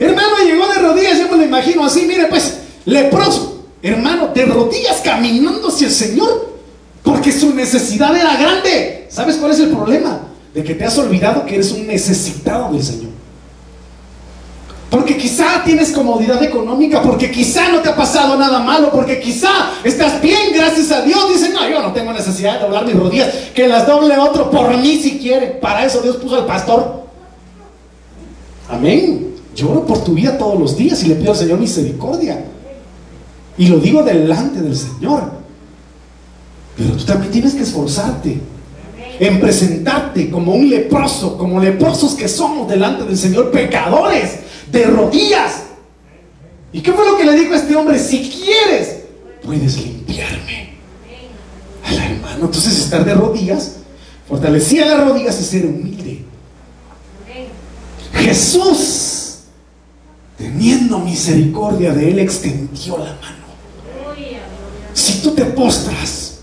[0.01, 4.99] Hermano, llegó de rodillas, yo me lo imagino así, mire pues, leproso, hermano, de rodillas
[5.03, 6.55] caminando hacia el Señor,
[7.03, 9.05] porque su necesidad era grande.
[9.09, 10.21] ¿Sabes cuál es el problema?
[10.55, 13.10] De que te has olvidado que eres un necesitado del Señor.
[14.91, 19.71] Porque quizá tienes comodidad económica, porque quizá no te ha pasado nada malo, porque quizá
[19.85, 21.29] estás bien, gracias a Dios.
[21.29, 24.77] Dicen, no, yo no tengo necesidad de doblar mis rodillas, que las doble otro por
[24.77, 25.47] mí si quiere.
[25.47, 27.05] Para eso Dios puso al pastor.
[28.69, 29.33] Amén.
[29.55, 32.43] Lloro por tu vida todos los días y le pido al Señor misericordia.
[33.57, 35.23] Y lo digo delante del Señor.
[36.75, 38.41] Pero tú también tienes que esforzarte
[39.21, 45.63] en presentarte como un leproso, como leprosos que somos delante del Señor, pecadores de rodillas.
[46.73, 47.99] ¿Y qué fue lo que le dijo a este hombre?
[47.99, 49.01] Si quieres,
[49.43, 50.75] puedes limpiarme.
[51.85, 53.77] Al hermano, entonces estar de rodillas,
[54.27, 56.25] fortalecía las rodillas y ser humilde.
[58.13, 59.39] Jesús,
[60.37, 63.41] teniendo misericordia de él, extendió la mano.
[64.93, 66.39] Si tú te postras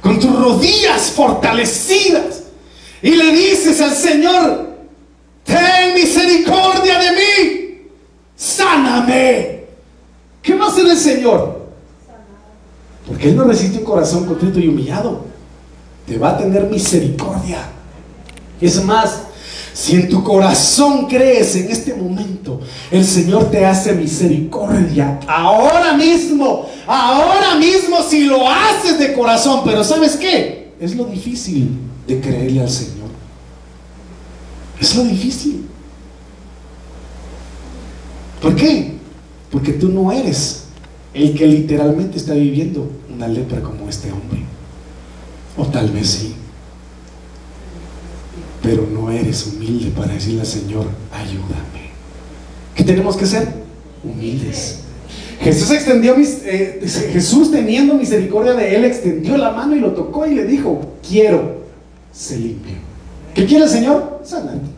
[0.00, 2.42] con tus rodillas fortalecidas
[3.02, 4.76] y le dices al Señor,
[5.44, 7.55] ten misericordia de mí,
[8.36, 9.64] sáname.
[10.42, 11.66] ¿Qué va a hacer el Señor?
[13.06, 15.24] Porque Él no resiste un corazón contrito y humillado.
[16.06, 17.58] Te va a tener misericordia.
[18.60, 19.22] Es más,
[19.72, 22.60] si en tu corazón crees en este momento,
[22.90, 25.20] el Señor te hace misericordia.
[25.26, 29.62] Ahora mismo, ahora mismo si lo haces de corazón.
[29.64, 30.72] Pero ¿sabes qué?
[30.80, 33.08] Es lo difícil de creerle al Señor.
[34.80, 35.66] Es lo difícil.
[38.40, 38.92] ¿Por qué?
[39.50, 40.64] Porque tú no eres
[41.14, 44.40] el que literalmente está viviendo una lepra como este hombre.
[45.56, 46.34] O tal vez sí.
[48.62, 51.90] Pero no eres humilde para decirle al Señor, ayúdame.
[52.74, 53.48] ¿Qué tenemos que ser?
[54.04, 54.80] Humildes.
[55.40, 56.80] Jesús extendió eh,
[57.12, 61.62] Jesús teniendo misericordia de él, extendió la mano y lo tocó y le dijo, quiero,
[62.12, 62.74] se limpio.
[63.34, 64.20] ¿Qué quiere el Señor?
[64.24, 64.75] Sanarte.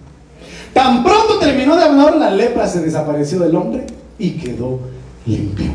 [0.72, 3.86] Tan pronto terminó de hablar, la lepra se desapareció del hombre
[4.18, 4.80] y quedó
[5.26, 5.70] limpio.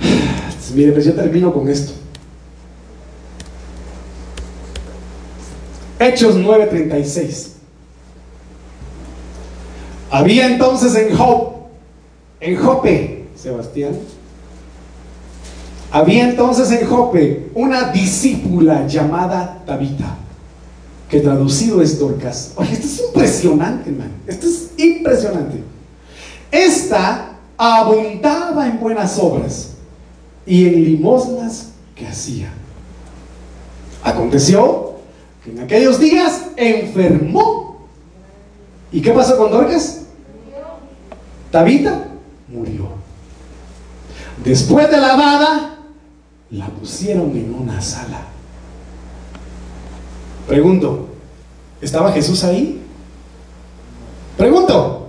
[0.74, 1.92] Mire, pues yo termino con esto.
[5.98, 7.48] Hechos 9:36.
[10.10, 11.52] Había entonces en Job,
[12.40, 13.98] en Jope, Sebastián,
[15.90, 20.16] había entonces en Jope una discípula llamada Tabita,
[21.08, 22.52] que traducido es Dorcas.
[22.56, 24.12] Oye, esto es impresionante, hermano.
[24.26, 25.62] Esto es impresionante.
[26.50, 29.70] Esta abundaba en buenas obras
[30.46, 32.52] y en limosnas que hacía.
[34.02, 34.94] Aconteció
[35.44, 37.88] que en aquellos días enfermó.
[38.92, 40.02] ¿Y qué pasó con Dorcas?
[41.50, 42.06] Tabita
[42.48, 42.88] murió.
[44.44, 45.78] Después de lavada,
[46.50, 48.20] la pusieron en una sala.
[50.48, 51.06] Pregunto,
[51.82, 52.80] ¿estaba Jesús ahí?
[54.36, 55.08] Pregunto,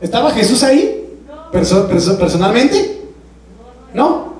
[0.00, 0.98] ¿estaba Jesús ahí?
[1.52, 3.02] personalmente?
[3.92, 4.32] No.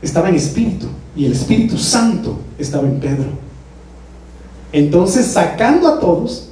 [0.00, 3.28] Estaba en espíritu y el Espíritu Santo estaba en Pedro.
[4.72, 6.48] Entonces, sacando a todos,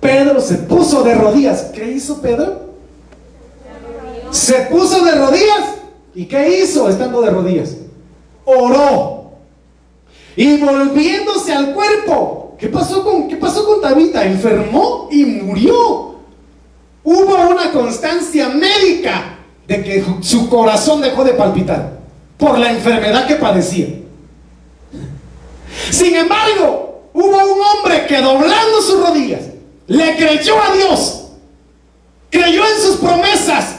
[0.00, 1.66] Pedro se puso de rodillas.
[1.72, 2.70] ¿Qué hizo Pedro?
[4.32, 5.76] Se puso de rodillas.
[6.14, 7.76] ¿Y qué hizo estando de rodillas?
[8.44, 9.19] oró.
[10.36, 14.24] Y volviéndose al cuerpo, ¿qué pasó con, qué pasó con Tabita?
[14.24, 16.16] Enfermó y murió.
[17.02, 21.98] Hubo una constancia médica de que su corazón dejó de palpitar
[22.36, 23.88] por la enfermedad que padecía.
[25.90, 29.42] Sin embargo, hubo un hombre que doblando sus rodillas
[29.86, 31.28] le creyó a Dios,
[32.30, 33.76] creyó en sus promesas,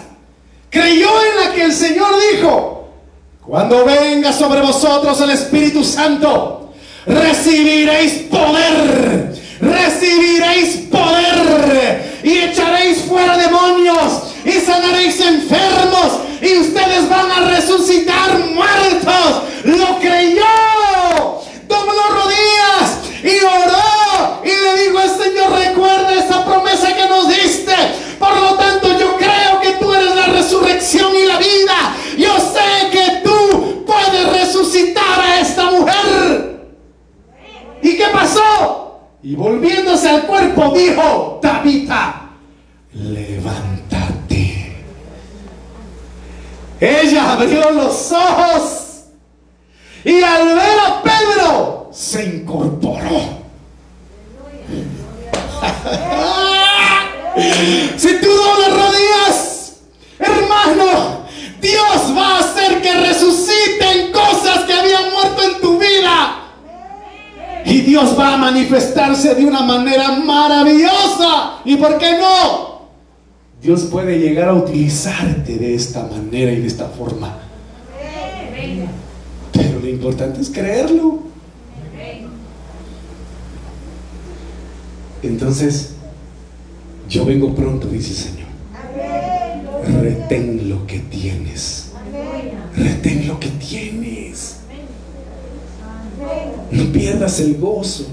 [0.70, 2.81] creyó en la que el Señor dijo,
[3.46, 6.74] cuando venga sobre vosotros el Espíritu Santo,
[7.06, 17.50] recibiréis poder, recibiréis poder y echaréis fuera demonios y sanaréis enfermos y ustedes van a
[17.50, 19.44] resucitar muertos.
[19.64, 27.08] Lo creyó, dobló rodillas y oró y le dijo al Señor, recuerda esa promesa que
[27.08, 27.74] nos diste.
[28.20, 31.96] Por lo tanto, yo creo que tú eres la resurrección y la vida.
[32.18, 32.71] Yo sé
[34.98, 36.68] a esta mujer.
[37.82, 39.00] ¿Y qué pasó?
[39.24, 42.32] Y volviéndose al cuerpo dijo, Tabita,
[42.94, 44.76] levántate.
[46.80, 49.04] Ella abrió los ojos
[50.04, 53.42] y al ver a Pedro se incorporó.
[57.98, 59.82] si tú no rodillas,
[60.18, 61.21] hermano,
[61.62, 66.38] Dios va a hacer que resuciten cosas que habían muerto en tu vida.
[67.66, 71.60] Y Dios va a manifestarse de una manera maravillosa.
[71.64, 72.72] ¿Y por qué no?
[73.62, 77.38] Dios puede llegar a utilizarte de esta manera y de esta forma.
[79.54, 81.20] Pero lo importante es creerlo.
[85.22, 85.94] Entonces,
[87.08, 88.51] yo vengo pronto, dice el Señor.
[89.88, 91.92] Retén lo que tienes.
[92.76, 94.58] Retén lo que tienes.
[96.72, 98.08] No pierdas el gozo.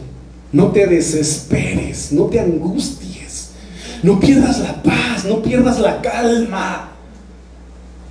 [0.53, 2.13] No te desesperes.
[2.13, 3.51] No te angusties.
[4.03, 5.25] No pierdas la paz.
[5.25, 6.93] No pierdas la calma.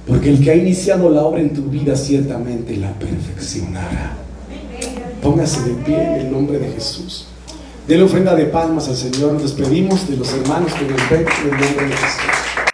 [0.07, 4.15] Porque el que ha iniciado la obra en tu vida ciertamente la perfeccionará.
[5.21, 7.27] Póngase de pie en el nombre de Jesús.
[7.87, 9.33] la ofrenda de palmas al Señor.
[9.33, 12.57] Nos despedimos de los hermanos que nos ven en el nombre de Jesús.